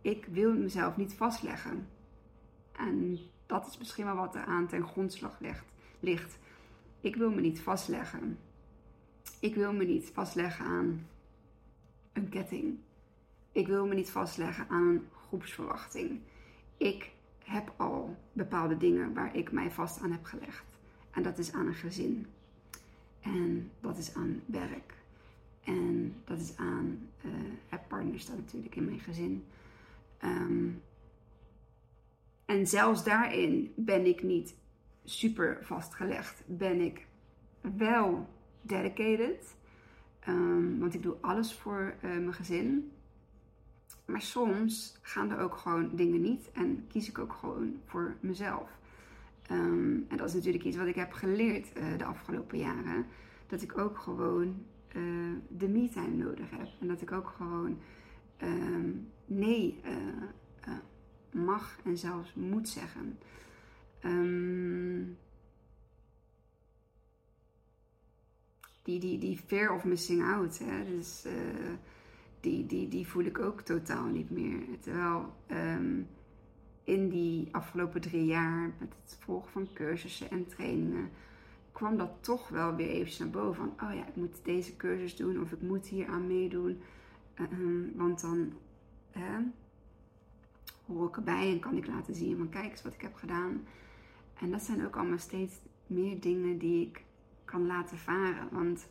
ik 0.00 0.24
wil 0.24 0.54
mezelf 0.54 0.96
niet 0.96 1.14
vastleggen. 1.14 1.88
En 2.72 3.18
dat 3.46 3.66
is 3.66 3.78
misschien 3.78 4.04
wel 4.04 4.16
wat 4.16 4.34
er 4.34 4.44
aan 4.44 4.66
ten 4.66 4.86
grondslag 4.86 5.40
ligt. 6.00 6.38
Ik 7.00 7.16
wil 7.16 7.30
me 7.30 7.40
niet 7.40 7.60
vastleggen. 7.60 8.38
Ik 9.40 9.54
wil 9.54 9.72
me 9.72 9.84
niet 9.84 10.10
vastleggen 10.12 10.64
aan 10.64 11.06
een 12.12 12.28
ketting. 12.28 12.78
Ik 13.52 13.66
wil 13.66 13.86
me 13.86 13.94
niet 13.94 14.10
vastleggen 14.10 14.68
aan 14.68 14.86
een 14.86 15.08
groepsverwachting. 15.26 16.20
Ik 16.76 17.10
heb 17.44 17.72
al 17.76 18.16
bepaalde 18.32 18.76
dingen 18.76 19.14
waar 19.14 19.36
ik 19.36 19.52
mij 19.52 19.70
vast 19.70 20.00
aan 20.00 20.12
heb 20.12 20.24
gelegd. 20.24 20.78
En 21.10 21.22
dat 21.22 21.38
is 21.38 21.52
aan 21.52 21.66
een 21.66 21.74
gezin. 21.74 22.26
En 23.20 23.70
dat 23.80 23.98
is 23.98 24.14
aan 24.14 24.42
werk. 24.46 24.94
En 25.64 26.14
dat 26.24 26.40
is 26.40 26.56
aan 26.56 27.08
uh, 27.24 27.32
het 27.68 27.88
partner 27.88 28.20
staat 28.20 28.36
natuurlijk 28.36 28.76
in 28.76 28.84
mijn 28.84 29.00
gezin. 29.00 29.44
Ehm, 30.18 30.68
en 32.44 32.66
zelfs 32.66 33.04
daarin 33.04 33.72
ben 33.76 34.06
ik 34.06 34.22
niet 34.22 34.54
super 35.04 35.58
vastgelegd. 35.62 36.42
Ben 36.46 36.80
ik 36.80 37.06
wel 37.60 38.28
dedicated. 38.68 39.56
Um, 40.28 40.78
want 40.78 40.94
ik 40.94 41.02
doe 41.02 41.16
alles 41.20 41.54
voor 41.54 41.94
uh, 41.96 42.10
mijn 42.10 42.34
gezin. 42.34 42.92
Maar 44.04 44.22
soms 44.22 44.98
gaan 45.02 45.30
er 45.30 45.38
ook 45.38 45.56
gewoon 45.56 45.96
dingen 45.96 46.20
niet 46.20 46.50
en 46.52 46.84
kies 46.88 47.08
ik 47.08 47.18
ook 47.18 47.32
gewoon 47.32 47.76
voor 47.84 48.16
mezelf. 48.20 48.70
Um, 49.50 50.06
en 50.08 50.16
dat 50.16 50.28
is 50.28 50.34
natuurlijk 50.34 50.64
iets 50.64 50.76
wat 50.76 50.86
ik 50.86 50.94
heb 50.94 51.12
geleerd 51.12 51.76
uh, 51.76 51.98
de 51.98 52.04
afgelopen 52.04 52.58
jaren. 52.58 53.06
Dat 53.46 53.62
ik 53.62 53.78
ook 53.78 53.98
gewoon 53.98 54.64
uh, 54.96 55.32
de 55.48 55.68
me-time 55.68 56.24
nodig 56.24 56.50
heb. 56.50 56.68
En 56.80 56.88
dat 56.88 57.02
ik 57.02 57.12
ook 57.12 57.28
gewoon 57.36 57.78
um, 58.42 59.08
nee 59.26 59.80
mag 61.30 61.78
en 61.84 61.98
zelfs 61.98 62.34
moet 62.34 62.68
zeggen. 62.68 63.18
Die, 68.88 69.00
die, 69.00 69.18
die 69.18 69.38
fear 69.46 69.74
of 69.74 69.84
missing 69.84 70.22
out. 70.22 70.58
Hè? 70.58 70.84
Dus 70.84 71.26
die, 72.40 72.66
die, 72.66 72.88
die 72.88 73.06
voel 73.06 73.24
ik 73.24 73.38
ook 73.38 73.60
totaal 73.60 74.06
niet 74.06 74.30
meer. 74.30 74.62
Terwijl 74.80 75.32
um, 75.50 76.06
in 76.84 77.08
die 77.08 77.48
afgelopen 77.50 78.00
drie 78.00 78.24
jaar, 78.24 78.72
met 78.78 78.88
het 79.02 79.16
volgen 79.20 79.50
van 79.50 79.68
cursussen 79.74 80.30
en 80.30 80.46
trainingen, 80.46 81.10
kwam 81.72 81.96
dat 81.96 82.10
toch 82.20 82.48
wel 82.48 82.74
weer 82.74 82.88
even 82.88 83.24
naar 83.24 83.42
boven. 83.42 83.54
Van, 83.54 83.88
oh 83.88 83.94
ja, 83.94 84.06
ik 84.06 84.16
moet 84.16 84.44
deze 84.44 84.76
cursus 84.76 85.16
doen 85.16 85.40
of 85.42 85.52
ik 85.52 85.60
moet 85.60 85.86
hier 85.86 86.06
aan 86.06 86.26
meedoen. 86.26 86.80
Uh, 87.40 87.46
want 87.94 88.20
dan 88.20 88.52
hoor 90.86 91.08
ik 91.08 91.16
erbij 91.16 91.50
en 91.50 91.60
kan 91.60 91.76
ik 91.76 91.86
laten 91.86 92.14
zien 92.14 92.36
van 92.36 92.48
kijk 92.48 92.70
eens 92.70 92.82
wat 92.82 92.94
ik 92.94 93.00
heb 93.00 93.14
gedaan. 93.14 93.66
En 94.40 94.50
dat 94.50 94.62
zijn 94.62 94.86
ook 94.86 94.96
allemaal 94.96 95.18
steeds 95.18 95.54
meer 95.86 96.20
dingen 96.20 96.58
die 96.58 96.86
ik 96.86 97.04
kan 97.50 97.66
laten 97.66 97.98
varen. 97.98 98.48
Want 98.50 98.88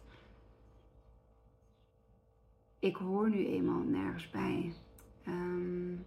ik 2.79 2.95
hoor 2.95 3.29
nu 3.29 3.45
eenmaal 3.47 3.83
nergens 3.83 4.29
bij. 4.29 4.73
Um, 5.27 6.05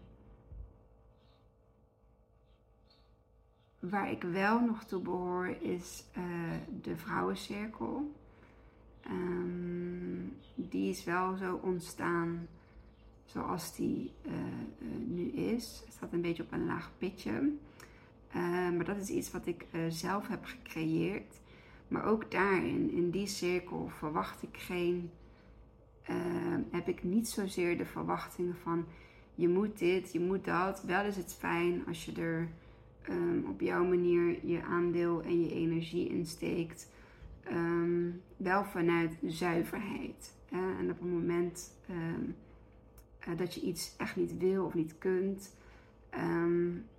waar 3.79 4.11
ik 4.11 4.23
wel 4.23 4.61
nog 4.61 4.85
toe 4.85 5.03
behoor 5.03 5.47
is 5.47 6.05
uh, 6.19 6.25
de 6.83 6.97
vrouwencirkel. 6.97 8.15
Um, 9.07 10.37
die 10.55 10.91
is 10.91 11.05
wel 11.05 11.37
zo 11.37 11.61
ontstaan 11.63 12.47
zoals 13.25 13.77
die 13.77 14.13
uh, 14.27 14.33
uh, 14.33 15.07
nu 15.07 15.31
is. 15.31 15.83
Het 15.85 15.95
staat 15.95 16.13
een 16.13 16.21
beetje 16.21 16.43
op 16.43 16.53
een 16.53 16.67
laag 16.67 16.91
pitje. 16.99 17.53
maar 18.77 18.85
dat 18.85 18.97
is 18.97 19.09
iets 19.09 19.31
wat 19.31 19.47
ik 19.47 19.67
zelf 19.89 20.29
heb 20.29 20.45
gecreëerd. 20.45 21.41
Maar 21.91 22.05
ook 22.05 22.31
daarin, 22.31 22.91
in 22.91 23.11
die 23.11 23.27
cirkel, 23.27 23.89
verwacht 23.99 24.43
ik 24.43 24.57
geen 24.57 25.11
uh, 26.11 26.17
heb 26.71 26.89
ik 26.89 27.05
niet 27.05 27.29
zozeer 27.29 27.79
de 27.79 27.85
verwachtingen 27.85 28.57
van 28.57 28.85
je 29.35 29.49
moet 29.49 29.79
dit, 29.79 30.13
je 30.13 30.21
moet 30.21 30.45
dat. 30.45 30.83
Wel 30.83 31.05
is 31.05 31.17
het 31.17 31.35
fijn 31.39 31.87
als 31.87 32.05
je 32.05 32.13
er 32.13 32.49
um, 33.09 33.45
op 33.49 33.61
jouw 33.61 33.85
manier 33.85 34.47
je 34.47 34.63
aandeel 34.63 35.23
en 35.23 35.41
je 35.45 35.55
energie 35.55 36.09
insteekt. 36.09 36.89
Um, 37.53 38.21
wel 38.37 38.65
vanuit 38.65 39.17
zuiverheid. 39.27 40.35
Hè? 40.49 40.79
En 40.79 40.91
op 40.91 40.99
het 41.01 41.11
moment 41.11 41.75
uh, 41.91 43.37
dat 43.37 43.55
je 43.55 43.61
iets 43.61 43.95
echt 43.97 44.17
niet 44.17 44.39
wil 44.39 44.65
of 44.65 44.75
niet 44.75 44.99
kunt, 44.99 45.57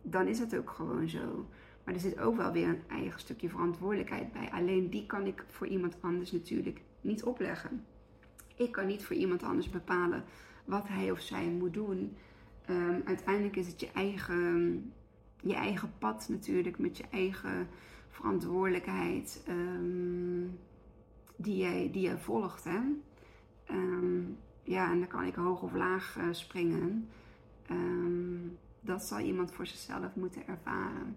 dan 0.01 0.27
is 0.27 0.39
het 0.39 0.57
ook 0.57 0.69
gewoon 0.69 1.09
zo. 1.09 1.45
Maar 1.91 1.99
er 1.99 2.09
zit 2.09 2.19
ook 2.19 2.37
wel 2.37 2.51
weer 2.51 2.67
een 2.67 2.83
eigen 2.87 3.19
stukje 3.19 3.49
verantwoordelijkheid 3.49 4.31
bij. 4.31 4.51
Alleen 4.51 4.89
die 4.89 5.05
kan 5.05 5.25
ik 5.25 5.45
voor 5.47 5.67
iemand 5.67 5.95
anders 6.01 6.31
natuurlijk 6.31 6.81
niet 7.01 7.23
opleggen. 7.23 7.85
Ik 8.55 8.71
kan 8.71 8.87
niet 8.87 9.03
voor 9.03 9.15
iemand 9.15 9.43
anders 9.43 9.69
bepalen 9.69 10.23
wat 10.65 10.87
hij 10.87 11.11
of 11.11 11.19
zij 11.19 11.45
moet 11.47 11.73
doen. 11.73 12.15
Um, 12.69 13.01
uiteindelijk 13.05 13.55
is 13.55 13.67
het 13.67 13.79
je 13.79 13.91
eigen, 13.91 14.91
je 15.41 15.53
eigen 15.53 15.93
pad 15.97 16.27
natuurlijk, 16.29 16.79
met 16.79 16.97
je 16.97 17.03
eigen 17.09 17.67
verantwoordelijkheid 18.09 19.43
um, 19.49 20.59
die, 21.35 21.57
jij, 21.57 21.89
die 21.91 22.01
jij 22.01 22.17
volgt. 22.17 22.63
Hè? 22.63 22.79
Um, 23.71 24.37
ja, 24.63 24.91
en 24.91 24.99
dan 24.99 25.07
kan 25.07 25.23
ik 25.23 25.35
hoog 25.35 25.61
of 25.61 25.73
laag 25.73 26.17
uh, 26.17 26.23
springen. 26.31 27.09
dat 28.79 29.03
zal 29.03 29.19
iemand 29.19 29.51
voor 29.51 29.67
zichzelf 29.67 30.15
moeten 30.15 30.47
ervaren. 30.47 31.15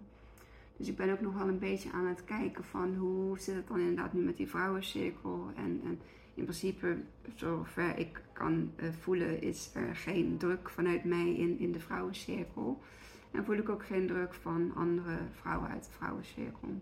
Dus 0.77 0.87
ik 0.87 0.95
ben 0.95 1.11
ook 1.11 1.21
nog 1.21 1.33
wel 1.33 1.47
een 1.47 1.59
beetje 1.59 1.91
aan 1.91 2.05
het 2.05 2.23
kijken 2.23 2.63
van 2.63 2.95
hoe 2.95 3.39
zit 3.39 3.55
het 3.55 3.67
dan 3.67 3.79
inderdaad 3.79 4.13
nu 4.13 4.21
met 4.21 4.37
die 4.37 4.49
vrouwencirkel. 4.49 5.49
En, 5.55 5.81
en 5.83 5.99
in 6.33 6.43
principe, 6.43 6.97
zover 7.35 7.97
ik 7.97 8.21
kan 8.33 8.71
uh, 8.75 8.89
voelen, 8.99 9.41
is 9.41 9.71
er 9.73 9.95
geen 9.95 10.37
druk 10.37 10.69
vanuit 10.69 11.03
mij 11.03 11.35
in, 11.35 11.59
in 11.59 11.71
de 11.71 11.79
vrouwencirkel. 11.79 12.81
En 13.31 13.45
voel 13.45 13.57
ik 13.57 13.69
ook 13.69 13.85
geen 13.85 14.07
druk 14.07 14.33
van 14.33 14.75
andere 14.75 15.17
vrouwen 15.31 15.69
uit 15.69 15.83
de 15.83 15.91
vrouwencirkel. 15.91 16.81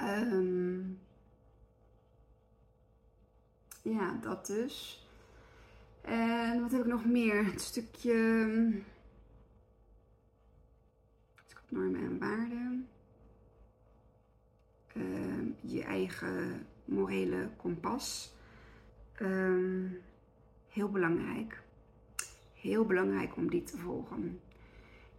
Um, 0.00 0.98
ja, 3.82 4.18
dat 4.20 4.46
dus. 4.46 5.06
En 6.00 6.60
wat 6.60 6.70
heb 6.70 6.80
ik 6.80 6.86
nog 6.86 7.04
meer? 7.04 7.44
Het 7.44 7.60
stukje 7.60 8.12
normen 11.68 12.00
en 12.00 12.18
waarden. 12.18 12.88
Uh, 14.96 15.46
je 15.60 15.82
eigen 15.82 16.66
morele 16.84 17.50
kompas. 17.56 18.34
Um, 19.22 19.98
heel 20.68 20.90
belangrijk. 20.90 21.62
Heel 22.54 22.84
belangrijk 22.84 23.36
om 23.36 23.50
die 23.50 23.62
te 23.62 23.76
volgen. 23.76 24.40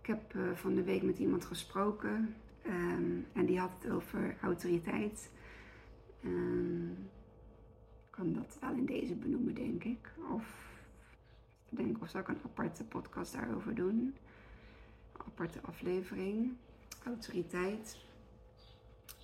Ik 0.02 0.06
heb 0.06 0.34
uh, 0.34 0.52
van 0.54 0.76
de 0.76 0.84
week 0.84 1.02
met 1.02 1.20
iemand 1.20 1.46
gesproken 1.46 2.36
um, 2.66 3.26
en 3.34 3.46
die 3.46 3.60
had 3.60 3.72
het 3.80 3.92
over 3.92 4.38
autoriteit. 4.42 5.30
Ik 6.22 6.30
kan 8.10 8.34
dat 8.34 8.58
wel 8.62 8.74
in 8.74 8.86
deze 8.86 9.16
benoemen, 9.16 9.54
denk 9.54 9.84
ik. 9.84 10.12
Of 10.32 10.70
denk 11.70 12.02
of 12.02 12.10
zou 12.10 12.24
ik 12.24 12.30
een 12.30 12.42
aparte 12.46 12.84
podcast 12.84 13.34
daarover 13.34 13.76
doen. 13.76 14.16
Aparte 15.32 15.60
aflevering. 15.62 16.58
Autoriteit. 17.06 17.98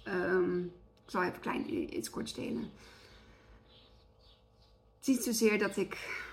Um, 0.07 0.63
ik 1.05 1.11
zal 1.11 1.23
even 1.23 1.39
klein 1.39 1.95
iets 1.97 2.09
kort 2.09 2.35
delen. 2.35 2.71
Het 4.97 5.07
is 5.07 5.07
niet 5.07 5.23
zozeer 5.23 5.59
dat 5.59 5.77
ik 5.77 6.23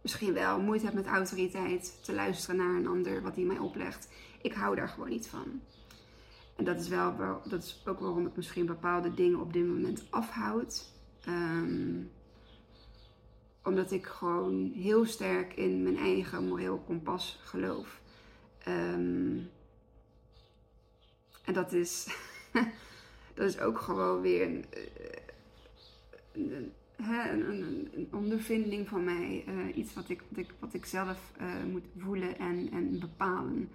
misschien 0.00 0.32
wel 0.32 0.60
moeite 0.60 0.84
heb 0.84 0.94
met 0.94 1.06
autoriteit, 1.06 1.98
te 2.04 2.12
luisteren 2.14 2.56
naar 2.56 2.74
een 2.74 2.86
ander 2.86 3.22
wat 3.22 3.34
hij 3.34 3.44
mij 3.44 3.58
oplegt. 3.58 4.08
Ik 4.42 4.52
hou 4.52 4.76
daar 4.76 4.88
gewoon 4.88 5.08
niet 5.08 5.26
van. 5.26 5.60
En 6.56 6.64
dat 6.64 6.80
is, 6.80 6.88
wel, 6.88 7.40
dat 7.44 7.62
is 7.62 7.82
ook 7.86 8.00
waarom 8.00 8.26
ik 8.26 8.36
misschien 8.36 8.66
bepaalde 8.66 9.14
dingen 9.14 9.40
op 9.40 9.52
dit 9.52 9.66
moment 9.66 10.06
afhoud. 10.10 10.92
Um, 11.28 12.10
omdat 13.62 13.90
ik 13.90 14.06
gewoon 14.06 14.72
heel 14.74 15.04
sterk 15.06 15.54
in 15.54 15.82
mijn 15.82 15.96
eigen 15.96 16.48
moreel 16.48 16.78
kompas 16.78 17.38
geloof. 17.42 18.00
Um, 18.68 19.50
en 21.44 21.52
dat 21.52 21.72
is 21.72 22.06
dat 23.34 23.48
is 23.48 23.58
ook 23.58 23.78
gewoon 23.78 24.20
weer 24.20 24.42
een, 24.42 24.64
eh, 26.96 27.26
een, 27.30 27.50
een, 27.94 28.08
ondervinding 28.12 28.88
van 28.88 29.04
mij. 29.04 29.44
Uh, 29.48 29.76
iets 29.76 29.94
wat 29.94 30.08
ik, 30.08 30.22
wat 30.28 30.38
ik, 30.38 30.54
wat 30.58 30.74
ik 30.74 30.84
zelf 30.84 31.32
uh, 31.40 31.64
moet 31.70 31.84
voelen 31.98 32.38
en, 32.38 32.68
en 32.72 32.98
bepalen. 32.98 33.68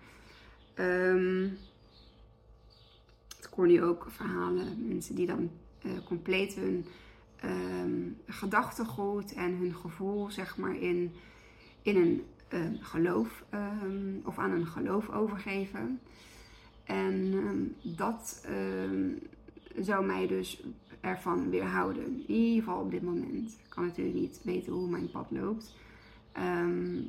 Um, 0.76 1.58
ik 3.40 3.50
hoor 3.56 3.68
nu 3.68 3.84
ook 3.84 4.08
verhalen, 4.10 4.88
mensen 4.88 5.16
die 5.16 5.26
dan 5.26 5.52
compleet 6.06 6.54
hun 6.54 6.86
um, 7.44 8.18
gedachtegoed 8.28 9.34
en 9.34 9.56
hun 9.56 9.76
gevoel, 9.76 10.32
zeg 10.32 10.58
maar, 10.58 10.76
in, 10.76 11.12
in 11.82 11.96
een 11.96 12.26
geloof 12.80 13.44
um, 13.54 14.22
of 14.26 14.38
aan 14.38 14.52
een 14.52 14.68
geloof 14.68 15.10
overgeven. 15.10 16.00
En 16.84 17.76
dat 17.82 18.48
zou 19.80 20.06
mij 20.06 20.28
dus 20.28 20.64
ervan 21.02 21.50
weerhouden. 21.50 22.06
In 22.06 22.36
ieder 22.36 22.64
geval 22.64 22.82
op 22.82 22.92
dit 22.92 23.02
moment. 23.02 23.52
Ik 23.52 23.70
kan 23.70 23.86
natuurlijk 23.86 24.18
niet 24.18 24.40
weten 24.44 24.74
hoe 24.74 24.90
mijn 24.90 25.12
pad 25.12 25.32
loopt. 25.32 25.76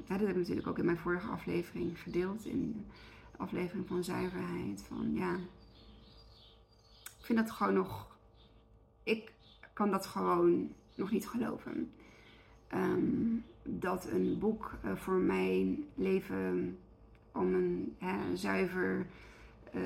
Dat 0.06 0.20
heb 0.20 0.28
ik 0.28 0.36
natuurlijk 0.36 0.66
ook 0.66 0.78
in 0.78 0.84
mijn 0.84 0.98
vorige 0.98 1.28
aflevering 1.28 2.00
gedeeld. 2.00 2.44
In 2.44 2.86
de 3.32 3.38
aflevering 3.38 3.86
van 3.86 4.04
zuiverheid. 4.04 4.84
Van 4.88 5.14
ja. 5.14 5.34
Ik 7.18 7.28
vind 7.28 7.38
dat 7.38 7.50
gewoon 7.50 7.74
nog. 7.74 8.16
Ik 9.02 9.32
kan 9.72 9.90
dat 9.90 10.06
gewoon 10.06 10.72
nog 10.94 11.10
niet 11.10 11.28
geloven. 11.28 11.92
Ehm, 12.68 13.36
dat 13.62 14.08
een 14.10 14.38
boek 14.38 14.78
uh, 14.84 14.96
voor 14.96 15.18
mijn 15.18 15.84
leven 15.94 16.78
om 17.32 17.54
een 17.54 17.96
zuiver 18.34 19.06
uh, 19.74 19.82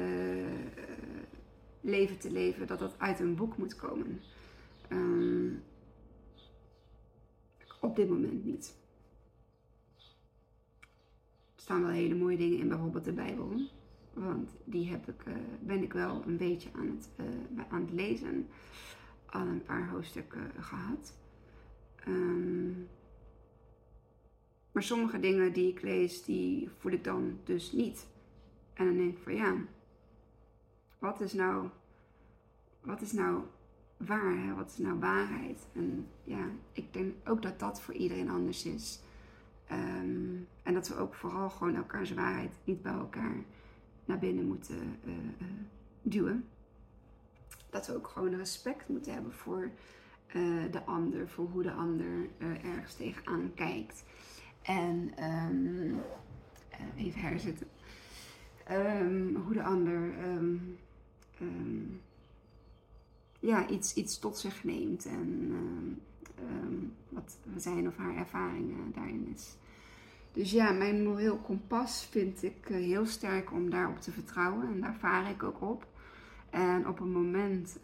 leven 1.80 2.18
te 2.18 2.30
leven, 2.30 2.66
dat 2.66 2.78
dat 2.78 2.98
uit 2.98 3.20
een 3.20 3.34
boek 3.34 3.56
moet 3.56 3.76
komen. 3.76 4.20
Um, 4.92 5.62
op 7.80 7.96
dit 7.96 8.08
moment 8.08 8.44
niet. 8.44 8.76
Er 11.54 11.62
staan 11.62 11.82
wel 11.82 11.90
hele 11.90 12.14
mooie 12.14 12.36
dingen 12.36 12.58
in, 12.58 12.68
bijvoorbeeld 12.68 13.04
de 13.04 13.12
Bijbel. 13.12 13.60
Want 14.12 14.56
die 14.64 14.90
heb 14.90 15.08
ik, 15.08 15.26
uh, 15.28 15.34
ben 15.60 15.82
ik 15.82 15.92
wel 15.92 16.22
een 16.26 16.36
beetje 16.36 16.68
aan 16.72 16.86
het, 16.86 17.08
aan 17.68 17.80
het 17.80 17.92
lezen. 17.92 18.48
Al 19.26 19.46
een 19.46 19.62
paar 19.62 19.88
hoofdstukken 19.88 20.50
gehad. 20.58 21.14
Um, 22.08 22.88
maar 24.76 24.84
sommige 24.84 25.20
dingen 25.20 25.52
die 25.52 25.70
ik 25.70 25.82
lees, 25.82 26.24
die 26.24 26.70
voel 26.78 26.92
ik 26.92 27.04
dan 27.04 27.38
dus 27.44 27.72
niet. 27.72 28.06
En 28.74 28.84
dan 28.86 28.96
denk 28.96 29.16
ik 29.16 29.22
van 29.22 29.34
ja, 29.34 29.54
wat 30.98 31.20
is 31.20 31.32
nou, 31.32 31.68
wat 32.80 33.00
is 33.00 33.12
nou 33.12 33.42
waar? 33.96 34.36
Hè? 34.36 34.54
Wat 34.54 34.70
is 34.70 34.78
nou 34.78 34.98
waarheid? 34.98 35.66
En 35.72 36.06
ja, 36.24 36.48
ik 36.72 36.92
denk 36.92 37.14
ook 37.28 37.42
dat 37.42 37.58
dat 37.58 37.80
voor 37.80 37.94
iedereen 37.94 38.30
anders 38.30 38.64
is. 38.64 39.00
Um, 39.72 40.48
en 40.62 40.74
dat 40.74 40.88
we 40.88 40.96
ook 40.96 41.14
vooral 41.14 41.50
gewoon 41.50 41.74
elkaars 41.74 42.14
waarheid 42.14 42.52
niet 42.64 42.82
bij 42.82 42.92
elkaar 42.92 43.44
naar 44.04 44.18
binnen 44.18 44.46
moeten 44.46 44.98
uh, 45.04 45.12
uh, 45.12 45.46
duwen. 46.02 46.44
Dat 47.70 47.86
we 47.86 47.94
ook 47.94 48.08
gewoon 48.08 48.34
respect 48.34 48.88
moeten 48.88 49.12
hebben 49.12 49.32
voor 49.32 49.70
uh, 50.34 50.72
de 50.72 50.84
ander, 50.84 51.28
voor 51.28 51.46
hoe 51.46 51.62
de 51.62 51.72
ander 51.72 52.28
ergens 52.62 52.94
tegenaan 52.94 53.54
kijkt. 53.54 54.04
En 54.66 55.12
um, 55.50 56.00
even 56.96 57.20
herzitten. 57.20 57.66
Um, 58.70 59.36
hoe 59.36 59.54
de 59.54 59.62
ander 59.62 60.14
um, 60.24 62.00
ja, 63.40 63.68
iets, 63.68 63.94
iets 63.94 64.18
tot 64.18 64.38
zich 64.38 64.64
neemt 64.64 65.06
en 65.06 65.52
wat 67.08 67.38
zijn 67.56 67.88
of 67.88 67.96
haar 67.96 68.16
ervaringen 68.16 68.92
daarin 68.94 69.32
is. 69.34 69.56
Dus 70.32 70.50
ja, 70.50 70.72
mijn 70.72 71.04
moreel 71.04 71.36
kompas 71.36 72.06
vind 72.10 72.42
ik 72.42 72.68
uh, 72.68 72.76
heel 72.76 73.06
sterk 73.06 73.52
om 73.52 73.70
daarop 73.70 74.00
te 74.00 74.12
vertrouwen 74.12 74.68
en 74.68 74.80
daar 74.80 74.96
vaar 74.96 75.30
ik 75.30 75.42
ook 75.42 75.62
op. 75.62 75.86
En 76.50 76.88
op 76.88 77.00
een 77.00 77.12
moment 77.12 77.78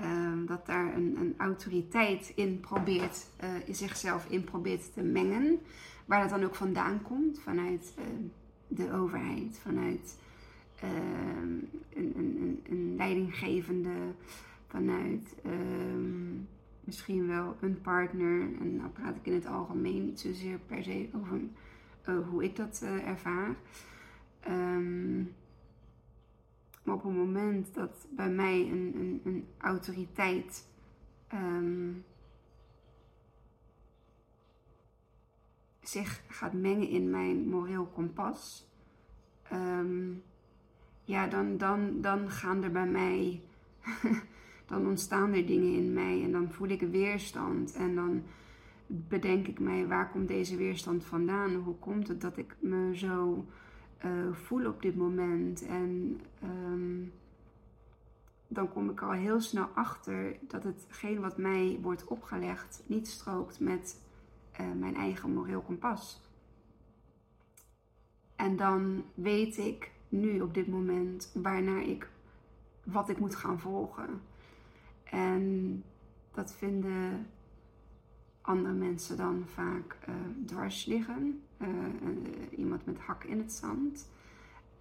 Ehm, 0.00 0.46
dat 0.46 0.66
daar 0.66 0.94
een, 0.94 1.16
een, 1.18 1.34
autoriteit 1.36 2.32
in 2.34 2.60
probeert, 2.60 3.26
in 3.64 3.74
zichzelf 3.74 4.26
in 4.28 4.44
probeert 4.44 4.92
te 4.92 5.02
mengen. 5.02 5.58
Waar 6.10 6.20
dat 6.20 6.30
dan 6.30 6.44
ook 6.44 6.54
vandaan 6.54 7.02
komt, 7.02 7.40
vanuit 7.40 7.94
uh, 7.98 8.04
de 8.68 8.92
overheid, 8.92 9.58
vanuit 9.62 10.16
uh, 10.84 10.90
een, 11.94 12.12
een, 12.16 12.60
een, 12.68 12.94
leidinggevende, 12.96 13.90
vanuit 14.66 15.34
ehm, 15.44 16.34
misschien 16.80 17.26
wel 17.26 17.56
een 17.60 17.80
partner. 17.80 18.40
En 18.60 18.78
dan 18.78 18.92
praat 18.92 19.16
ik 19.16 19.26
in 19.26 19.34
het 19.34 19.46
algemeen 19.46 20.04
niet 20.04 20.20
zozeer 20.20 20.58
per 20.58 20.82
se 20.82 21.08
over 21.14 21.40
hoe 22.30 22.44
ik 22.44 22.56
dat 22.56 22.80
eh, 22.84 23.08
ervaar. 23.08 23.54
Op 26.90 27.02
het 27.02 27.14
moment 27.14 27.74
dat 27.74 28.06
bij 28.10 28.30
mij 28.30 28.60
een, 28.60 28.92
een, 28.94 29.20
een 29.24 29.46
autoriteit 29.58 30.68
um, 31.34 32.04
zich 35.80 36.22
gaat 36.28 36.52
mengen 36.52 36.88
in 36.88 37.10
mijn 37.10 37.48
moreel 37.48 37.86
kompas, 37.86 38.68
um, 39.52 40.22
ja, 41.04 41.26
dan, 41.26 41.56
dan, 41.56 42.00
dan 42.00 42.30
gaan 42.30 42.62
er 42.62 42.72
bij 42.72 42.86
mij, 42.86 43.42
dan 44.66 44.86
ontstaan 44.86 45.32
er 45.32 45.46
dingen 45.46 45.74
in 45.74 45.92
mij 45.92 46.22
en 46.22 46.32
dan 46.32 46.52
voel 46.52 46.68
ik 46.68 46.80
weerstand 46.80 47.74
en 47.74 47.94
dan 47.94 48.22
bedenk 48.86 49.46
ik 49.46 49.60
mij 49.60 49.86
waar 49.86 50.10
komt 50.10 50.28
deze 50.28 50.56
weerstand 50.56 51.04
vandaan? 51.04 51.54
Hoe 51.54 51.78
komt 51.78 52.08
het 52.08 52.20
dat 52.20 52.36
ik 52.36 52.56
me 52.60 52.96
zo 52.96 53.46
uh, 54.04 54.32
voel 54.32 54.66
op 54.66 54.82
dit 54.82 54.96
moment. 54.96 55.66
En 55.66 56.20
um, 56.42 57.12
dan 58.48 58.68
kom 58.68 58.90
ik 58.90 59.02
al 59.02 59.10
heel 59.10 59.40
snel 59.40 59.68
achter 59.74 60.36
dat 60.40 60.62
hetgeen 60.62 61.20
wat 61.20 61.38
mij 61.38 61.78
wordt 61.82 62.04
opgelegd 62.04 62.82
niet 62.86 63.08
strookt 63.08 63.60
met 63.60 64.00
uh, 64.60 64.66
mijn 64.78 64.96
eigen 64.96 65.32
moreel 65.32 65.60
kompas. 65.60 66.20
En 68.36 68.56
dan 68.56 69.04
weet 69.14 69.58
ik 69.58 69.90
nu 70.08 70.40
op 70.40 70.54
dit 70.54 70.68
moment 70.68 71.32
waarnaar 71.34 71.82
ik 71.82 72.10
wat 72.84 73.08
ik 73.08 73.18
moet 73.18 73.36
gaan 73.36 73.60
volgen. 73.60 74.20
En 75.04 75.84
dat 76.32 76.54
vinden 76.54 77.26
andere 78.40 78.74
mensen 78.74 79.16
dan 79.16 79.44
vaak 79.46 79.96
uh, 80.08 80.14
dwars 80.46 80.84
liggen. 80.84 81.42
Uh, 81.58 81.68
iemand 82.56 82.86
met 82.86 82.98
hak 82.98 83.24
in 83.24 83.38
het 83.38 83.52
zand. 83.52 84.08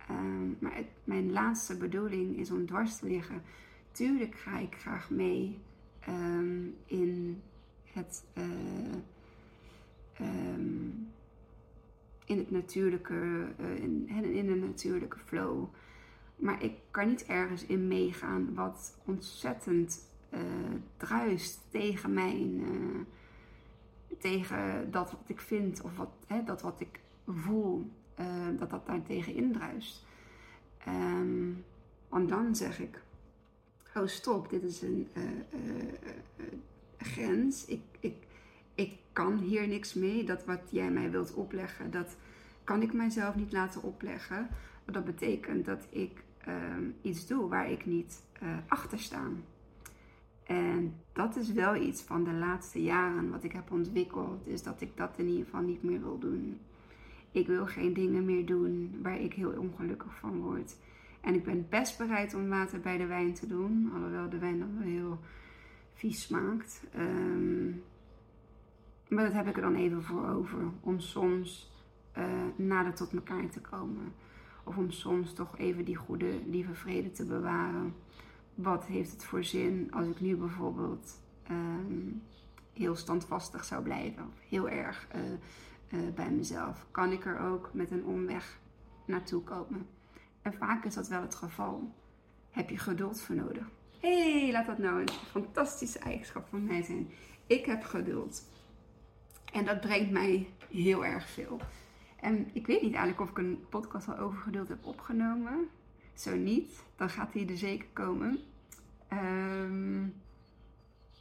Ehm, 0.08 0.50
maar 0.60 0.84
mijn 1.04 1.32
laatste 1.32 1.78
bedoeling 1.78 2.38
is 2.38 2.52
om 2.52 2.66
dwars 2.66 2.98
te 2.98 3.08
liggen. 3.08 3.42
Tuurlijk 3.92 4.36
ga 4.36 4.58
ik 4.58 4.76
graag 4.76 5.10
mee 5.10 5.60
um, 6.08 6.76
in 6.86 7.42
het. 7.84 8.24
Um, 10.22 11.08
in 12.26 12.38
het 12.38 12.52
natuurlijke, 12.52 13.48
in, 13.58 14.08
in 14.10 14.48
de 14.48 14.56
natuurlijke 14.56 15.18
flow. 15.26 15.68
Maar 16.36 16.64
ik 16.64 16.74
kan 16.92 17.08
niet 17.08 17.26
ergens 17.26 17.66
in 17.66 17.88
meegaan 17.88 18.54
wat 18.54 18.98
ontzettend 19.06 20.10
uh, 20.34 20.40
druist 20.98 21.60
tegen 21.70 22.14
mijn, 22.14 22.62
tegen 24.18 24.92
dat 24.92 25.12
wat 25.12 25.30
ik 25.30 25.40
vind 25.42 25.82
of 25.82 25.98
wat, 25.98 26.10
hè, 26.28 26.44
dat 26.44 26.62
wat 26.62 26.80
ik 26.80 27.00
voel, 27.28 27.92
uh, 28.20 28.26
dat 28.58 28.70
dat 28.70 28.86
daar 28.86 29.02
tegen 29.04 29.34
indruist. 29.34 30.06
Um, 30.88 31.64
want 32.10 32.30
dan 32.30 32.56
zeg 32.56 32.80
ik, 32.80 33.02
oh 33.96 34.08
stop, 34.08 34.50
dit 34.50 34.64
is 34.64 34.82
een 34.82 35.08
uh, 35.14 35.24
uh, 35.24 36.46
grens. 36.98 37.66
Ik, 37.66 37.82
ik, 38.00 38.16
ik 38.76 38.98
kan 39.14 39.38
hier 39.38 39.68
niks 39.68 39.94
mee. 39.94 40.24
Dat 40.24 40.46
wat 40.46 40.62
jij 40.70 40.92
mij 40.92 41.12
wilt 41.12 41.34
opleggen, 41.34 41.92
dat 41.92 42.16
kan 42.64 42.82
ik 42.82 42.94
mijzelf 42.94 43.36
niet 43.36 43.52
laten 43.52 43.84
opleggen. 43.84 44.48
Dat 44.86 45.06
betekent 45.06 45.66
dat 45.66 45.88
ik 45.90 46.24
ehm, 46.38 46.84
iets 47.02 47.28
doe 47.28 47.50
waar 47.50 47.72
ik 47.72 47.86
niet 47.86 48.22
achter 48.68 49.00
sta. 49.00 49.22
En 50.50 50.94
dat 51.14 51.36
is 51.36 51.52
wel 51.52 51.76
iets 51.76 52.02
van 52.02 52.24
de 52.24 52.34
laatste 52.34 52.82
jaren 52.82 53.30
wat 53.30 53.44
ik 53.44 53.52
heb 53.52 53.72
ontwikkeld, 53.72 54.48
is 54.48 54.64
dat 54.64 54.82
ik 54.82 54.98
dat 54.98 55.18
in 55.18 55.28
ieder 55.28 55.44
geval 55.44 55.62
niet 55.62 55.84
meer 55.84 56.02
wil 56.02 56.20
doen. 56.20 56.60
Ik 57.32 57.48
wil 57.48 57.66
geen 57.66 57.94
dingen 57.94 58.26
meer 58.26 58.46
doen 58.46 59.00
waar 59.02 59.20
ik 59.20 59.34
heel 59.34 59.52
ongelukkig 59.52 60.16
van 60.16 60.42
word. 60.42 60.78
En 61.22 61.34
ik 61.34 61.44
ben 61.44 61.66
best 61.70 61.98
bereid 61.98 62.34
om 62.34 62.50
water 62.50 62.80
bij 62.80 62.98
de 62.98 63.06
wijn 63.06 63.34
te 63.34 63.48
doen, 63.48 63.92
alhoewel 63.94 64.30
de 64.30 64.38
wijn 64.38 64.60
dan 64.60 64.78
wel 64.78 64.88
heel 64.88 65.20
vies 65.94 66.22
smaakt. 66.22 66.84
Um, 66.98 67.84
maar 69.08 69.24
dat 69.24 69.34
heb 69.34 69.48
ik 69.48 69.56
er 69.56 69.62
dan 69.62 69.76
even 69.76 70.04
voor 70.04 70.30
over, 70.30 70.60
om 70.82 71.00
soms 71.00 71.72
uh, 72.18 72.24
nader 72.56 72.94
tot 72.94 73.14
elkaar 73.14 73.50
te 73.50 73.62
komen. 73.62 74.14
Of 74.64 74.78
om 74.78 74.92
soms 74.92 75.34
toch 75.34 75.58
even 75.58 75.86
die 75.86 75.96
goede, 75.96 76.40
lieve 76.46 76.74
vrede 76.74 77.12
te 77.12 77.26
bewaren 77.26 77.94
wat 78.62 78.86
heeft 78.86 79.12
het 79.12 79.24
voor 79.24 79.44
zin 79.44 79.92
als 79.92 80.08
ik 80.08 80.20
nu 80.20 80.36
bijvoorbeeld 80.36 81.22
um, 81.52 82.22
heel 82.74 82.96
standvastig 82.96 83.66
zou 83.66 83.84
blijven, 83.84 84.24
of 84.24 84.40
heel 84.50 84.70
erg 84.70 85.08
uh, 85.16 85.22
uh, 86.02 86.14
bij 86.14 86.32
mezelf? 86.32 86.86
Kan 86.92 87.12
ik 87.12 87.26
er 87.26 87.40
ook 87.40 87.70
met 87.74 87.92
een 87.92 88.06
omweg 88.06 88.60
naartoe 89.06 89.44
komen? 89.44 89.88
En 90.42 90.54
vaak 90.54 90.86
is 90.86 90.94
dat 90.94 91.08
wel 91.08 91.22
het 91.22 91.36
geval. 91.36 91.94
Heb 92.50 92.70
je 92.70 92.78
geduld 92.78 93.22
voor 93.22 93.36
nodig? 93.36 93.70
Hé, 94.00 94.42
hey, 94.42 94.52
laat 94.52 94.66
dat 94.66 94.78
nou 94.78 95.02
een 95.02 95.10
fantastische 95.10 96.00
eigenschap 96.00 96.48
van 96.50 96.64
mij 96.64 96.84
zijn. 96.84 97.10
Ik 97.48 97.66
heb 97.66 97.84
geduld. 97.84 98.50
En 99.54 99.66
dat 99.66 99.82
brengt 99.82 100.12
mij 100.12 100.54
heel 100.70 101.06
erg 101.06 101.30
veel. 101.30 101.60
En 102.20 102.50
ik 102.54 102.68
weet 102.68 102.82
niet 102.82 102.94
eigenlijk 102.94 103.22
of 103.22 103.30
ik 103.30 103.38
een 103.38 103.66
podcast 103.70 104.08
al 104.08 104.18
over 104.18 104.40
geduld 104.40 104.68
heb 104.68 104.86
opgenomen. 104.86 105.68
Zo 106.14 106.36
niet, 106.36 106.84
dan 106.96 107.10
gaat 107.10 107.34
hij 107.34 107.48
er 107.48 107.58
zeker 107.58 107.88
komen. 107.94 108.40
Ehm, 109.10 110.02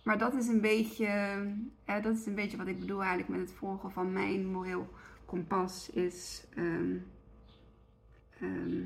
maar 0.05 0.19
dat 0.19 0.35
is 0.35 0.49
een 0.49 0.61
beetje, 0.61 1.41
dat 1.85 2.17
is 2.17 2.27
een 2.27 2.35
beetje 2.35 2.57
wat 2.57 2.67
ik 2.67 2.81
bedoel 2.81 3.01
eigenlijk 3.01 3.29
met 3.29 3.41
het 3.41 3.59
volgen 3.59 3.91
van 3.91 4.13
mijn 4.13 4.47
moreel 4.47 4.89
kompas 5.25 5.91
is. 5.91 6.47
Ehm, 6.55 6.97
ehm, 8.41 8.85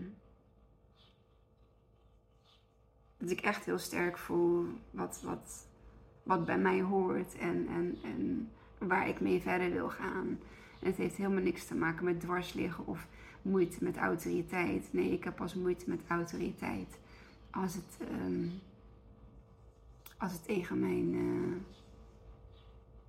dat 3.18 3.30
ik 3.30 3.40
echt 3.40 3.64
heel 3.64 3.78
sterk 3.78 4.18
voel 4.18 4.66
wat, 4.90 5.22
wat, 5.24 5.68
wat 6.22 6.44
bij 6.44 6.58
mij 6.58 6.80
hoort 6.80 7.38
en, 7.38 7.66
en, 7.68 7.98
en 8.02 8.50
waar 8.78 9.08
ik 9.08 9.20
mee 9.20 9.40
verder 9.40 9.70
wil 9.70 9.88
gaan. 9.88 10.38
En 10.80 10.88
het 10.88 10.96
heeft 10.96 11.16
helemaal 11.16 11.42
niks 11.42 11.66
te 11.66 11.74
maken 11.74 12.04
met 12.04 12.20
dwarsliggen 12.20 12.86
of 12.86 13.08
moeite 13.42 13.84
met 13.84 13.96
autoriteit. 13.96 14.92
Nee, 14.92 15.12
ik 15.12 15.24
heb 15.24 15.36
pas 15.36 15.54
moeite 15.54 15.84
met 15.88 16.00
autoriteit 16.08 16.98
als 17.50 17.74
het, 17.74 18.08
als 20.22 20.32
het 20.32 20.44
tegen 20.44 20.80
mijn, 20.80 21.14
uh, 21.14 21.54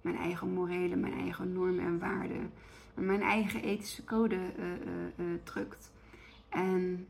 mijn 0.01 0.15
eigen 0.15 0.49
morele, 0.53 0.95
mijn 0.95 1.13
eigen 1.13 1.53
normen 1.53 1.85
en 1.85 1.99
waarden, 1.99 2.51
mijn 2.93 3.21
eigen 3.21 3.61
ethische 3.61 4.03
code 4.03 4.35
uh, 4.35 5.25
uh, 5.25 5.33
drukt. 5.43 5.91
En 6.49 7.07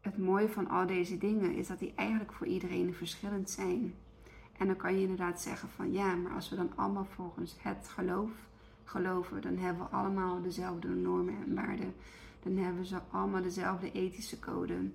het 0.00 0.18
mooie 0.18 0.48
van 0.48 0.68
al 0.68 0.86
deze 0.86 1.18
dingen 1.18 1.54
is 1.54 1.66
dat 1.66 1.78
die 1.78 1.92
eigenlijk 1.94 2.32
voor 2.32 2.46
iedereen 2.46 2.94
verschillend 2.94 3.50
zijn. 3.50 3.94
En 4.58 4.66
dan 4.66 4.76
kan 4.76 4.94
je 4.94 5.00
inderdaad 5.00 5.40
zeggen 5.40 5.68
van 5.68 5.92
ja, 5.92 6.14
maar 6.14 6.32
als 6.32 6.48
we 6.48 6.56
dan 6.56 6.72
allemaal 6.74 7.06
volgens 7.14 7.56
het 7.58 7.88
geloof 7.88 8.30
geloven, 8.84 9.42
dan 9.42 9.56
hebben 9.56 9.82
we 9.82 9.96
allemaal 9.96 10.42
dezelfde 10.42 10.88
normen 10.88 11.34
en 11.46 11.54
waarden. 11.54 11.94
Dan 12.42 12.56
hebben 12.56 12.86
ze 12.86 12.98
allemaal 13.10 13.42
dezelfde 13.42 13.92
ethische 13.92 14.38
code. 14.38 14.90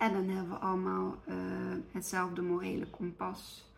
En 0.00 0.12
dan 0.12 0.28
hebben 0.28 0.52
we 0.52 0.58
allemaal 0.58 1.18
uh, 1.28 1.34
hetzelfde 1.92 2.42
morele 2.42 2.86
kompas. 2.90 3.70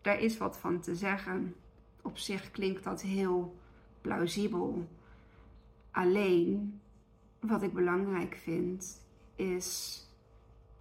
Daar 0.00 0.20
is 0.20 0.38
wat 0.38 0.58
van 0.58 0.80
te 0.80 0.94
zeggen. 0.94 1.54
Op 2.02 2.18
zich 2.18 2.50
klinkt 2.50 2.84
dat 2.84 3.02
heel 3.02 3.56
plausibel. 4.00 4.88
Alleen, 5.90 6.80
wat 7.40 7.62
ik 7.62 7.72
belangrijk 7.72 8.34
vind, 8.34 9.02
is, 9.34 10.00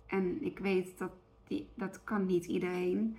en 0.06 0.44
ik 0.44 0.60
weet 0.60 0.98
dat 0.98 1.12
die, 1.44 1.68
dat 1.74 2.04
kan 2.04 2.26
niet 2.26 2.46
iedereen. 2.46 3.18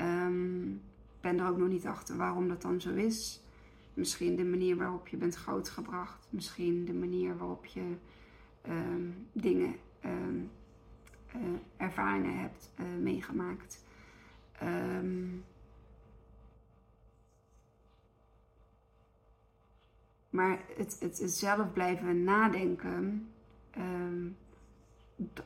Um, 0.00 0.80
ben 1.20 1.38
er 1.38 1.48
ook 1.48 1.58
nog 1.58 1.68
niet 1.68 1.86
achter 1.86 2.16
waarom 2.16 2.48
dat 2.48 2.62
dan 2.62 2.80
zo 2.80 2.94
is. 2.94 3.40
Misschien 3.94 4.36
de 4.36 4.44
manier 4.44 4.76
waarop 4.76 5.08
je 5.08 5.16
bent 5.16 5.34
grootgebracht. 5.34 6.26
Misschien 6.30 6.84
de 6.84 6.94
manier 6.94 7.36
waarop 7.36 7.66
je 7.66 7.94
um, 8.68 9.26
dingen, 9.32 9.74
uh, 10.04 10.10
ervaringen 11.76 12.38
hebt 12.38 12.70
uh, 12.80 12.86
meegemaakt. 13.02 13.84
maar 20.30 20.58
het, 20.76 20.96
het, 21.00 21.22
zelf 21.30 21.72
blijven 21.72 22.24
nadenken 22.24 23.28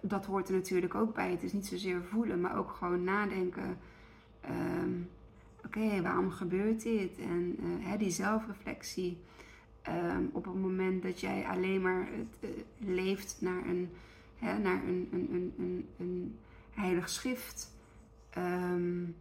dat 0.01 0.27
hoort 0.27 0.49
er 0.49 0.55
natuurlijk 0.55 0.95
ook 0.95 1.15
bij. 1.15 1.31
Het 1.31 1.43
is 1.43 1.53
niet 1.53 1.67
zozeer 1.67 2.03
voelen, 2.03 2.41
maar 2.41 2.59
ook 2.59 2.71
gewoon 2.71 3.05
nadenken. 3.05 3.79
Um, 4.51 5.09
Oké, 5.65 6.03
waarom 6.03 6.31
gebeurt 6.31 6.83
dit? 6.83 7.19
En 7.19 7.57
uh, 7.61 7.87
hè, 7.87 7.97
die 7.97 8.11
zelfreflectie. 8.11 9.19
Op 10.33 10.45
het 10.45 10.55
moment 10.55 11.03
dat 11.03 11.21
jij 11.21 11.47
alleen 11.47 11.83
maar 11.83 12.09
het, 12.41 12.65
leeft 12.79 13.37
naar 13.41 13.67
een, 13.67 13.91
naar 14.41 14.85
een, 14.85 15.09
een, 15.13 15.55
een, 15.59 15.89
een, 15.99 16.39
heilig 16.71 17.09
schrift, 17.09 17.77
um, 18.39 19.17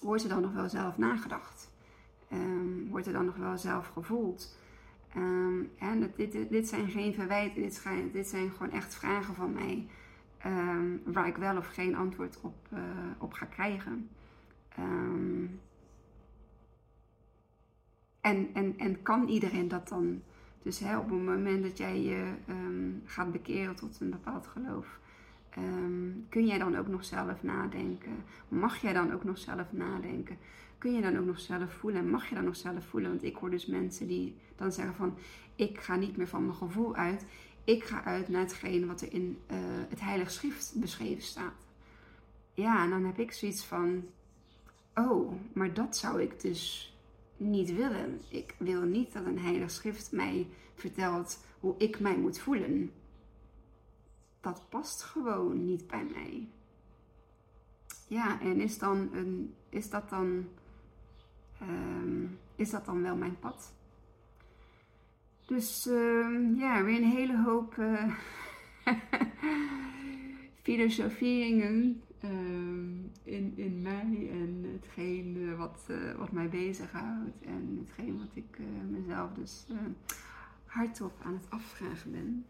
wordt 0.00 0.22
er 0.22 0.28
dan 0.28 0.42
nog 0.42 0.52
wel 0.52 0.68
zelf 0.68 0.98
nagedacht? 0.98 1.72
wordt 2.88 3.06
er 3.06 3.12
dan 3.12 3.24
nog 3.24 3.36
wel 3.36 3.58
zelf 3.58 3.88
gevoeld? 3.88 4.56
En 5.78 6.12
dit, 6.16 6.50
dit, 6.50 6.68
zijn 6.68 6.88
geen 6.88 7.14
verwijten, 7.14 7.62
dit 7.62 7.82
dit 8.12 8.28
zijn 8.28 8.50
gewoon 8.50 8.72
echt 8.72 8.94
vragen 8.94 9.34
van 9.34 9.52
mij. 9.52 9.86
Waar 11.04 11.26
ik 11.26 11.36
wel 11.36 11.56
of 11.56 11.66
geen 11.66 11.94
antwoord 11.96 12.38
op, 12.40 12.68
uh, 12.72 12.80
op 13.18 13.32
ga 13.32 13.46
krijgen. 13.46 14.08
En, 18.20 18.50
en, 18.52 18.74
en 18.78 19.02
kan 19.02 19.28
iedereen 19.28 19.68
dat 19.68 19.88
dan? 19.88 20.22
Dus 20.64 20.78
hè, 20.78 20.98
op 20.98 21.10
het 21.10 21.22
moment 21.22 21.62
dat 21.62 21.78
jij 21.78 22.02
je 22.02 22.32
gaat 23.04 23.32
bekeren 23.32 23.76
tot 23.76 24.00
een 24.00 24.10
bepaald 24.10 24.46
geloof, 24.46 24.98
kun 26.28 26.46
jij 26.46 26.58
dan 26.58 26.76
ook 26.76 26.88
nog 26.88 27.04
zelf 27.04 27.42
nadenken? 27.42 28.24
Mag 28.48 28.76
jij 28.76 28.92
dan 28.92 29.12
ook 29.12 29.24
nog 29.24 29.38
zelf 29.38 29.72
nadenken? 29.72 30.38
kun 30.84 30.94
je 30.94 31.00
dan 31.00 31.18
ook 31.18 31.24
nog 31.24 31.40
zelf 31.40 31.72
voelen 31.72 32.00
en 32.00 32.10
mag 32.10 32.28
je 32.28 32.34
dan 32.34 32.44
nog 32.44 32.56
zelf 32.56 32.84
voelen? 32.84 33.10
Want 33.10 33.22
ik 33.22 33.36
hoor 33.36 33.50
dus 33.50 33.66
mensen 33.66 34.06
die 34.06 34.36
dan 34.56 34.72
zeggen 34.72 34.94
van 34.94 35.18
ik 35.56 35.80
ga 35.80 35.96
niet 35.96 36.16
meer 36.16 36.28
van 36.28 36.44
mijn 36.44 36.56
gevoel 36.56 36.94
uit. 36.94 37.26
Ik 37.64 37.84
ga 37.84 38.04
uit 38.04 38.28
naar 38.28 38.40
hetgeen 38.40 38.86
wat 38.86 39.00
er 39.00 39.12
in 39.12 39.38
uh, 39.50 39.56
het 39.88 40.00
Heilige 40.00 40.30
Schrift 40.30 40.72
beschreven 40.76 41.22
staat. 41.22 41.66
Ja, 42.54 42.84
en 42.84 42.90
dan 42.90 43.04
heb 43.04 43.18
ik 43.18 43.32
zoiets 43.32 43.64
van, 43.64 44.04
oh, 44.94 45.32
maar 45.52 45.74
dat 45.74 45.96
zou 45.96 46.22
ik 46.22 46.40
dus 46.40 46.93
niet 47.36 47.74
willen. 47.74 48.20
Ik 48.28 48.54
wil 48.58 48.82
niet 48.82 49.12
dat 49.12 49.24
een 49.24 49.38
Heilige 49.38 49.68
Schrift 49.68 50.12
mij 50.12 50.46
vertelt 50.74 51.44
hoe 51.60 51.74
ik 51.78 52.00
mij 52.00 52.16
moet 52.16 52.38
voelen. 52.38 52.90
Dat 54.40 54.66
past 54.68 55.02
gewoon 55.02 55.64
niet 55.64 55.86
bij 55.86 56.04
mij. 56.04 56.48
Ja, 58.08 58.40
en 58.40 58.60
is, 58.60 58.78
dan 58.78 59.08
een, 59.12 59.54
is 59.68 59.90
dat 59.90 60.08
dan 60.10 60.46
um, 61.62 62.38
is 62.56 62.70
dat 62.70 62.84
dan 62.84 63.02
wel 63.02 63.16
mijn 63.16 63.38
pad. 63.38 63.72
Dus 65.46 65.86
uh, 65.86 66.58
ja, 66.58 66.82
weer 66.84 66.96
een 66.96 67.10
hele 67.10 67.42
hoop 67.42 67.76
uh, 67.78 68.14
filosoferingen 70.62 72.02
uh, 72.24 73.03
in, 73.24 73.52
in 73.56 73.82
mij 73.82 74.28
en 74.30 74.64
hetgeen 74.72 75.36
uh, 75.36 75.58
wat, 75.58 75.86
uh, 75.90 76.14
wat 76.14 76.32
mij 76.32 76.48
bezighoudt 76.48 77.40
en 77.40 77.78
hetgeen 77.84 78.18
wat 78.18 78.30
ik 78.34 78.58
mezelf 78.90 79.32
dus 79.32 79.66
hardop 80.64 81.12
aan 81.22 81.32
het 81.32 81.50
afvragen 81.50 82.10
ben. 82.12 82.46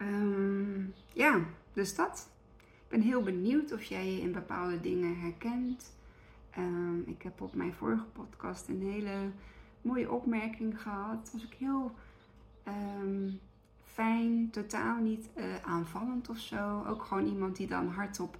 Um, 0.00 0.94
ja, 1.12 1.44
dus 1.72 1.94
dat. 1.94 2.30
Ik 2.56 2.88
ben 2.88 3.00
heel 3.00 3.22
benieuwd 3.22 3.72
of 3.72 3.82
jij 3.82 4.12
je 4.12 4.20
in 4.20 4.32
bepaalde 4.32 4.80
dingen 4.80 5.20
herkent. 5.20 5.96
Um, 6.58 7.02
ik 7.06 7.22
heb 7.22 7.40
op 7.40 7.54
mijn 7.54 7.74
vorige 7.74 8.04
podcast 8.04 8.68
een 8.68 8.82
hele 8.82 9.30
mooie 9.82 10.10
opmerking 10.10 10.82
gehad. 10.82 11.30
Was 11.32 11.44
ik 11.44 11.54
heel 11.54 11.94
um, 12.68 13.40
fijn, 13.94 14.50
totaal 14.50 15.00
niet 15.00 15.28
uh, 15.36 15.44
aanvallend 15.62 16.28
of 16.28 16.38
zo. 16.38 16.84
Ook 16.88 17.02
gewoon 17.02 17.26
iemand 17.26 17.56
die 17.56 17.66
dan 17.66 17.88
hardop 17.88 18.36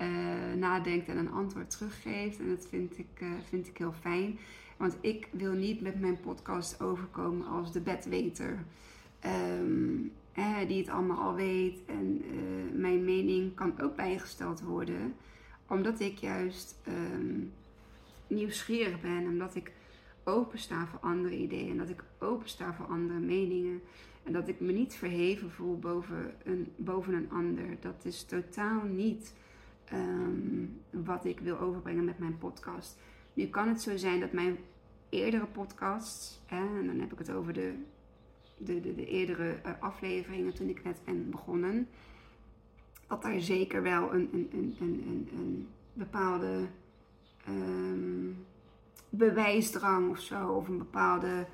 uh, 0.00 0.08
nadenkt 0.56 1.08
en 1.08 1.16
een 1.16 1.30
antwoord 1.30 1.70
teruggeeft. 1.70 2.38
En 2.38 2.48
dat 2.48 2.66
vind 2.68 2.98
ik, 2.98 3.20
uh, 3.22 3.28
vind 3.48 3.66
ik 3.66 3.78
heel 3.78 3.94
fijn. 4.00 4.38
Want 4.76 4.96
ik 5.00 5.28
wil 5.30 5.52
niet 5.52 5.80
met 5.80 6.00
mijn 6.00 6.20
podcast 6.20 6.80
overkomen 6.82 7.46
als 7.46 7.72
de 7.72 7.80
bedweter. 7.80 8.64
Um, 9.60 10.12
die 10.66 10.78
het 10.78 10.88
allemaal 10.88 11.18
al 11.18 11.34
weet. 11.34 11.78
En 11.86 12.22
mijn 12.80 13.04
mening 13.04 13.54
kan 13.54 13.80
ook 13.80 13.96
bijgesteld 13.96 14.60
worden 14.60 15.14
omdat 15.68 16.00
ik 16.00 16.18
juist 16.18 16.78
um, 16.88 17.52
nieuwsgierig 18.26 19.00
ben, 19.00 19.26
omdat 19.26 19.54
ik 19.54 19.72
opensta 20.24 20.86
voor 20.86 20.98
andere 20.98 21.36
ideeën, 21.36 21.70
en 21.70 21.76
dat 21.76 21.88
ik 21.88 22.04
opensta 22.18 22.74
voor 22.74 22.86
andere 22.86 23.18
meningen. 23.18 23.80
En 24.28 24.34
dat 24.34 24.48
ik 24.48 24.60
me 24.60 24.72
niet 24.72 24.94
verheven 24.94 25.50
voel 25.50 25.78
boven 25.78 26.34
een, 26.44 26.72
boven 26.76 27.14
een 27.14 27.30
ander. 27.30 27.76
Dat 27.80 28.04
is 28.04 28.24
totaal 28.24 28.82
niet 28.82 29.34
um, 29.92 30.80
wat 30.90 31.24
ik 31.24 31.40
wil 31.40 31.58
overbrengen 31.58 32.04
met 32.04 32.18
mijn 32.18 32.38
podcast. 32.38 32.98
Nu 33.32 33.46
kan 33.46 33.68
het 33.68 33.82
zo 33.82 33.96
zijn 33.96 34.20
dat 34.20 34.32
mijn 34.32 34.58
eerdere 35.08 35.46
podcasts, 35.46 36.40
hè, 36.46 36.78
en 36.78 36.86
dan 36.86 37.00
heb 37.00 37.12
ik 37.12 37.18
het 37.18 37.30
over 37.30 37.52
de, 37.52 37.74
de, 38.56 38.80
de, 38.80 38.94
de 38.94 39.06
eerdere 39.06 39.60
uh, 39.66 39.72
afleveringen 39.80 40.54
toen 40.54 40.68
ik 40.68 40.84
net 40.84 41.00
ben 41.04 41.30
begonnen 41.30 41.88
dat 43.06 43.22
daar 43.22 43.40
zeker 43.40 43.82
wel 43.82 44.14
een, 44.14 44.28
een, 44.32 44.48
een, 44.52 44.76
een, 44.80 45.28
een 45.32 45.68
bepaalde 45.92 46.66
um, 47.48 48.44
bewijsdrang 49.08 50.10
of 50.10 50.20
zo, 50.20 50.48
of 50.48 50.68
een 50.68 50.78
bepaalde 50.78 51.46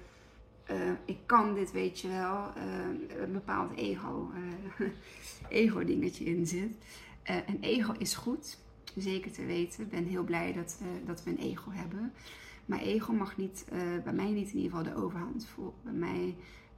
uh, 0.70 0.90
ik 1.04 1.18
kan 1.26 1.54
dit, 1.54 1.72
weet 1.72 2.00
je 2.00 2.08
wel, 2.08 2.50
uh, 2.56 3.22
een 3.22 3.32
bepaald 3.32 3.76
ego, 3.76 4.30
uh, 4.78 4.88
ego 5.62 5.84
dingetje 5.84 6.24
in 6.24 6.46
zit. 6.46 6.76
een 7.22 7.58
ego 7.60 7.92
is 7.98 8.14
goed, 8.14 8.58
zeker 8.96 9.32
te 9.32 9.44
weten. 9.44 9.82
Ik 9.82 9.90
ben 9.90 10.04
heel 10.04 10.24
blij 10.24 10.52
dat, 10.52 10.78
dat 11.06 11.24
we 11.24 11.30
een 11.30 11.38
ego 11.38 11.70
hebben. 11.70 12.12
Maar 12.66 12.78
ego 12.78 13.12
mag 13.12 13.36
niet, 13.36 13.64
bij 14.04 14.12
mij 14.12 14.30
niet 14.30 14.50
in 14.50 14.56
ieder 14.56 14.78
geval 14.78 14.94
de 14.94 15.02
overhand 15.02 15.46
voelen. 15.46 15.74
Bij 15.82 15.92
mij 15.92 16.36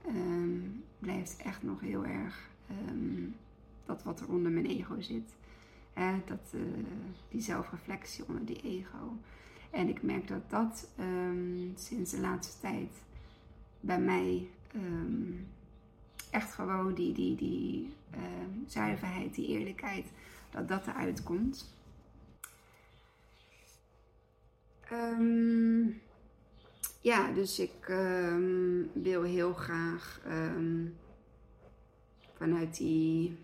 um, 0.08 0.84
blijft 0.98 1.36
echt 1.36 1.62
nog 1.62 1.80
heel 1.80 2.04
erg 2.04 2.50
ehm, 2.68 3.22
dat 3.84 4.02
wat 4.02 4.20
er 4.20 4.28
onder 4.28 4.52
mijn 4.52 4.66
ego 4.66 5.00
zit. 5.00 5.34
dat, 6.24 6.54
die 7.28 7.40
zelfreflectie 7.40 8.24
onder 8.28 8.44
die 8.44 8.60
ego. 8.62 9.16
En 9.70 9.88
ik 9.88 10.02
merk 10.02 10.28
dat 10.28 10.50
dat 10.50 10.88
ehm, 10.96 11.68
sinds 11.74 12.10
de 12.10 12.20
laatste 12.20 12.60
tijd 12.60 12.90
bij 13.80 14.00
mij 14.00 14.48
ehm, 14.72 15.32
echt 16.30 16.52
gewoon 16.52 16.94
die, 16.94 17.12
die, 17.12 17.36
die 17.36 17.94
zuiverheid, 18.66 19.34
die 19.34 19.46
eerlijkheid, 19.46 20.06
dat 20.50 20.68
dat 20.68 20.86
eruit 20.86 21.22
komt. 21.22 21.74
Um, 24.92 26.00
ja, 27.00 27.32
dus 27.32 27.58
ik 27.58 27.86
wil 28.92 29.22
heel 29.22 29.54
graag 29.54 30.20
vanuit 32.36 32.76
die. 32.76 33.36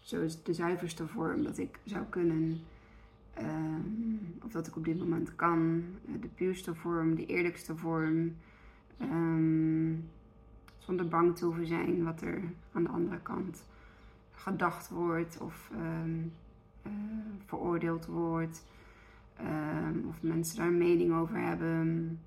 Zo 0.00 0.26
de 0.44 0.54
zuiverste 0.54 1.06
vorm 1.06 1.42
dat 1.42 1.58
ik 1.58 1.78
zou 1.84 2.04
kunnen. 2.04 2.60
Of 4.42 4.52
dat 4.52 4.66
ik 4.66 4.76
op 4.76 4.84
dit 4.84 4.98
moment 4.98 5.34
kan. 5.36 5.84
De 6.20 6.28
puurste 6.28 6.74
vorm, 6.74 7.14
de 7.14 7.26
eerlijkste 7.26 7.76
vorm. 7.76 8.36
zonder 10.78 11.08
bang 11.08 11.36
te 11.36 11.44
hoeven 11.44 11.66
zijn 11.66 12.04
wat 12.04 12.20
er 12.20 12.42
aan 12.72 12.82
de 12.82 12.88
andere 12.88 13.20
kant 13.20 13.64
gedacht 14.30 14.88
wordt 14.88 15.40
of 15.40 15.70
uh, 15.72 16.90
veroordeeld 17.46 18.06
wordt. 18.06 18.64
Of 20.08 20.22
mensen 20.22 20.56
daar 20.56 20.66
een 20.66 20.78
mening 20.78 21.12
over 21.12 21.36
hebben. 21.36 22.20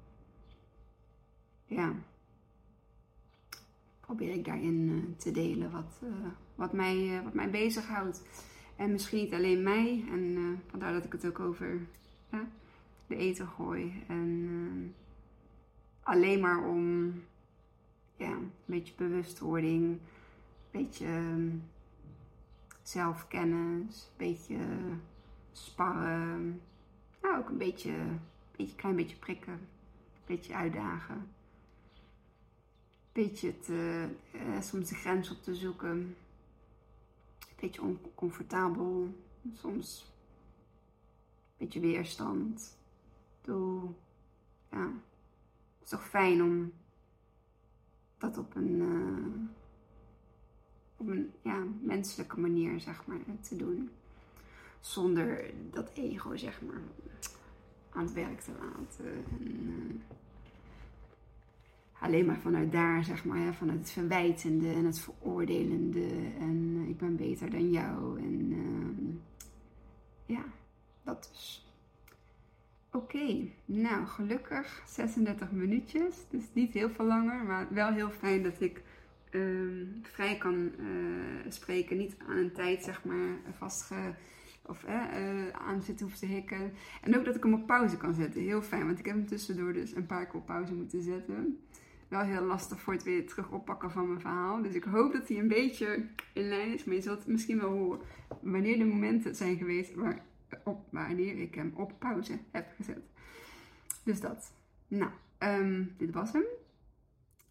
Ja. 1.66 1.94
Probeer 4.00 4.34
ik 4.34 4.46
daarin 4.46 4.90
uh, 4.90 5.18
te 5.18 5.32
delen 5.32 5.72
wat, 5.72 6.02
wat, 6.56 6.74
mij, 6.74 7.22
wat 7.24 7.34
mij 7.34 7.50
bezighoudt. 7.50 8.24
En 8.82 8.92
misschien 8.92 9.18
niet 9.18 9.34
alleen 9.34 9.64
mij. 9.64 10.06
En 10.12 10.62
vandaar 10.70 10.94
dat 10.94 11.06
ik 11.06 11.12
het 11.12 11.26
ook 11.26 11.40
over 11.40 11.80
de 13.08 13.16
eten 13.16 13.48
gooi. 13.48 14.04
En 14.08 14.96
alleen 16.04 16.40
maar 16.40 16.68
om 16.68 17.14
ja, 18.16 18.32
een 18.32 18.52
beetje 18.66 18.94
bewustwording. 18.98 19.84
Een 19.84 20.00
beetje 20.72 21.08
um, 21.08 21.64
zelfkennis. 22.82 24.10
Een 24.10 24.28
beetje 24.28 24.58
sparren. 25.52 26.62
Nou, 27.22 27.38
ook 27.38 27.50
een 27.50 27.58
beetje, 27.58 27.94
beetje 28.56 28.76
klein 28.76 28.96
beetje 28.96 29.18
prikken. 29.18 29.54
Een 29.54 30.26
beetje 30.26 30.56
uitdagen. 30.56 31.16
Een 31.16 31.30
beetje 33.12 33.60
te, 33.60 34.08
eh, 34.32 34.62
soms 34.62 34.90
de 34.90 34.96
grens 34.96 35.32
op 35.32 35.44
te 35.44 35.56
zoeken. 35.56 36.16
Beetje 37.62 37.82
oncomfortabel. 37.82 39.16
Soms 39.54 40.14
een 41.48 41.58
beetje 41.58 41.80
weerstand. 41.80 42.78
Doe, 43.42 43.90
ja, 44.72 44.86
het 44.86 45.84
is 45.84 45.90
toch 45.90 46.08
fijn 46.08 46.44
om 46.44 46.74
dat 48.18 48.38
op 48.38 48.56
een, 48.56 48.80
uh, 48.80 49.48
op 50.98 51.08
een 51.08 51.32
ja, 51.42 51.64
menselijke 51.82 52.40
manier, 52.40 52.80
zeg 52.80 53.06
maar, 53.06 53.20
te 53.42 53.56
doen 53.56 53.90
zonder 54.82 55.54
dat 55.72 55.92
ego, 55.94 56.36
zeg 56.36 56.62
maar, 56.62 56.82
aan 57.90 58.04
het 58.04 58.14
werk 58.14 58.40
te 58.40 58.52
laten. 58.52 59.26
En, 59.40 59.52
uh, 59.52 60.02
alleen 62.02 62.26
maar 62.26 62.40
vanuit 62.40 62.72
daar, 62.72 63.04
zeg 63.04 63.26
maar, 63.26 63.38
hè, 63.38 63.54
vanuit 63.54 63.80
het 63.80 63.92
verwijtende 63.92 64.74
en 64.74 64.86
het 64.86 65.00
veroordelende. 65.00 66.08
En 66.40 66.76
uh, 66.76 66.90
ik 66.90 66.98
ben 66.98 67.16
beter 67.16 67.50
dan 67.50 67.72
jou. 67.72 68.20
En 68.20 68.52
uh, 68.52 69.16
ja, 70.26 70.44
dat 71.04 71.30
dus. 71.32 71.66
Oké, 72.92 73.48
nou 73.66 74.06
gelukkig 74.06 74.84
36 74.88 75.52
minuutjes. 75.52 76.16
Dus 76.30 76.44
niet 76.54 76.74
heel 76.74 76.90
veel 76.90 77.06
langer, 77.06 77.44
maar 77.44 77.68
wel 77.70 77.92
heel 77.92 78.10
fijn 78.10 78.44
dat 78.44 78.62
ik 78.62 78.82
ehm, 79.30 79.86
vrij 80.02 80.38
kan 80.38 80.72
uh, 80.80 81.52
spreken. 81.52 81.98
Niet 81.98 82.16
aan 82.28 82.38
een 82.38 82.52
tijd, 82.52 82.84
zeg 82.84 83.04
maar, 83.04 83.38
vastge 83.58 84.14
of 84.66 84.84
eh, 84.84 85.48
aan 85.48 85.82
zitten 85.82 86.06
hoef 86.06 86.18
te 86.18 86.26
hikken. 86.26 86.72
En 87.02 87.18
ook 87.18 87.26
dat 87.26 87.36
ik 87.36 87.44
hem 87.44 87.54
op 87.54 87.68
pauze 87.68 87.98
kan 87.98 88.14
zetten. 88.14 88.42
Heel 88.42 88.62
fijn, 88.62 88.86
want 88.86 89.00
ik 89.00 89.06
heb 89.06 89.16
hem 89.16 89.28
tussendoor 89.28 89.74
dus 89.74 89.96
een 89.96 90.06
paar 90.06 90.26
keer 90.26 90.40
op 90.40 90.46
pauze 90.46 90.74
moeten 90.74 91.02
zetten. 91.02 91.60
Wel 92.12 92.22
heel 92.22 92.44
lastig 92.44 92.82
voor 92.82 92.94
het 92.94 93.04
weer 93.04 93.28
terug 93.28 93.50
oppakken 93.50 93.92
van 93.92 94.08
mijn 94.08 94.20
verhaal. 94.20 94.62
Dus 94.62 94.74
ik 94.74 94.84
hoop 94.84 95.14
dat 95.14 95.28
hij 95.28 95.38
een 95.38 95.48
beetje 95.48 96.06
in 96.34 96.48
lijn 96.48 96.74
is. 96.74 96.84
Maar 96.84 96.96
je 96.96 97.02
zult 97.02 97.28
misschien 97.28 97.60
wel 97.60 97.70
horen 97.70 98.00
wanneer 98.42 98.78
de 98.78 98.86
momenten 98.86 99.36
zijn 99.36 99.58
geweest 99.58 99.94
waar, 99.94 100.26
op, 100.64 100.88
wanneer 100.90 101.40
ik 101.40 101.56
hem 101.56 101.72
op 101.76 102.00
pauze 102.00 102.40
heb 102.52 102.74
gezet. 102.76 103.02
Dus 104.04 104.20
dat. 104.20 104.54
Nou, 104.88 105.12
um, 105.40 105.94
dit 105.98 106.12
was 106.12 106.32
hem. 106.32 106.44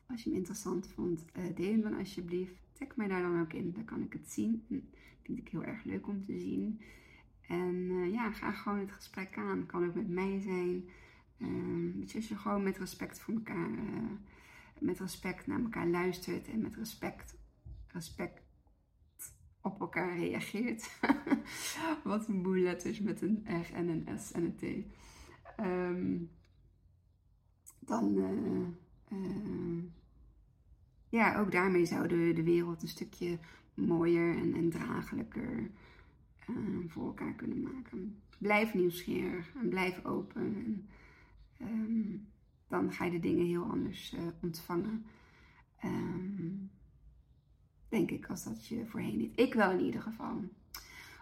Als 0.06 0.22
je 0.22 0.28
hem 0.28 0.38
interessant 0.38 0.88
vond, 0.94 1.24
uh, 1.38 1.56
deel 1.56 1.70
hem 1.70 1.82
dan 1.82 1.98
alsjeblieft. 1.98 2.54
Tag 2.72 2.96
mij 2.96 3.08
daar 3.08 3.22
dan 3.22 3.40
ook 3.40 3.52
in, 3.52 3.72
dan 3.72 3.84
kan 3.84 4.02
ik 4.02 4.12
het 4.12 4.32
zien. 4.32 4.64
Hm, 4.68 4.78
vind 5.22 5.38
ik 5.38 5.48
heel 5.48 5.64
erg 5.64 5.84
leuk 5.84 6.06
om 6.06 6.24
te 6.24 6.38
zien. 6.38 6.80
En 7.46 7.74
uh, 7.74 8.12
ja, 8.12 8.32
ga 8.32 8.52
gewoon 8.52 8.78
het 8.78 8.92
gesprek 8.92 9.36
aan. 9.36 9.66
Kan 9.66 9.86
ook 9.86 9.94
met 9.94 10.08
mij 10.08 10.40
zijn. 10.40 10.84
Um, 11.42 12.04
als 12.14 12.28
je 12.28 12.36
gewoon 12.36 12.62
met 12.62 12.78
respect 12.78 13.20
voor 13.20 13.34
elkaar, 13.34 13.70
uh, 13.70 14.10
met 14.80 14.98
respect 14.98 15.46
naar 15.46 15.60
elkaar 15.60 15.86
luistert 15.86 16.48
en 16.48 16.60
met 16.60 16.76
respect, 16.76 17.36
respect 17.86 18.42
op 19.60 19.80
elkaar 19.80 20.18
reageert. 20.18 20.98
Wat 22.04 22.28
een 22.28 22.42
boel 22.42 22.54
letters 22.54 23.00
met 23.00 23.22
een 23.22 23.44
R 23.44 23.74
en 23.74 23.88
een 23.88 24.18
S 24.18 24.32
en 24.32 24.44
een 24.44 24.56
T. 24.56 24.62
Um, 25.60 26.30
dan, 27.78 28.16
uh, 29.12 29.82
ja, 31.08 31.38
ook 31.38 31.52
daarmee 31.52 31.86
zouden 31.86 32.26
we 32.26 32.32
de 32.32 32.42
wereld 32.42 32.82
een 32.82 32.88
stukje 32.88 33.38
mooier 33.74 34.36
en, 34.36 34.54
en 34.54 34.70
draaglijker 34.70 35.70
uh, 36.50 36.56
voor 36.86 37.06
elkaar 37.06 37.34
kunnen 37.34 37.62
maken. 37.62 38.20
Blijf 38.38 38.74
nieuwsgierig 38.74 39.54
en 39.54 39.68
blijf 39.68 40.04
open. 40.04 40.42
En, 40.42 40.88
um, 41.66 42.28
dan 42.70 42.92
ga 42.92 43.04
je 43.04 43.10
de 43.10 43.20
dingen 43.20 43.46
heel 43.46 43.64
anders 43.64 44.12
uh, 44.12 44.20
ontvangen. 44.42 45.06
Um, 45.84 46.70
denk 47.88 48.10
ik, 48.10 48.26
als 48.26 48.44
dat 48.44 48.66
je 48.66 48.86
voorheen 48.86 49.16
niet. 49.16 49.38
Ik 49.38 49.54
wel 49.54 49.70
in 49.70 49.80
ieder 49.80 50.02
geval. 50.02 50.44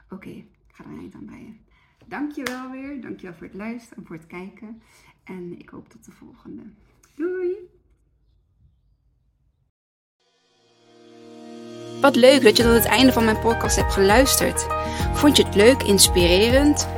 Oké, 0.04 0.14
okay, 0.14 0.36
ik 0.68 0.74
ga 0.74 0.84
er 0.84 0.90
een 0.90 0.98
eind 0.98 1.14
aan 1.14 1.24
breien. 1.24 1.60
Dankjewel 2.06 2.70
weer. 2.70 3.00
Dankjewel 3.00 3.34
voor 3.36 3.46
het 3.46 3.56
luisteren 3.56 3.98
en 3.98 4.06
voor 4.06 4.16
het 4.16 4.26
kijken. 4.26 4.82
En 5.24 5.58
ik 5.58 5.68
hoop 5.68 5.88
tot 5.88 6.04
de 6.04 6.12
volgende. 6.12 6.62
Doei! 7.14 7.56
Wat 12.00 12.16
leuk 12.16 12.42
dat 12.42 12.56
je 12.56 12.62
tot 12.62 12.72
het 12.72 12.84
einde 12.84 13.12
van 13.12 13.24
mijn 13.24 13.40
podcast 13.40 13.76
hebt 13.76 13.92
geluisterd. 13.92 14.66
Vond 15.12 15.36
je 15.36 15.44
het 15.44 15.54
leuk, 15.54 15.82
inspirerend? 15.82 16.97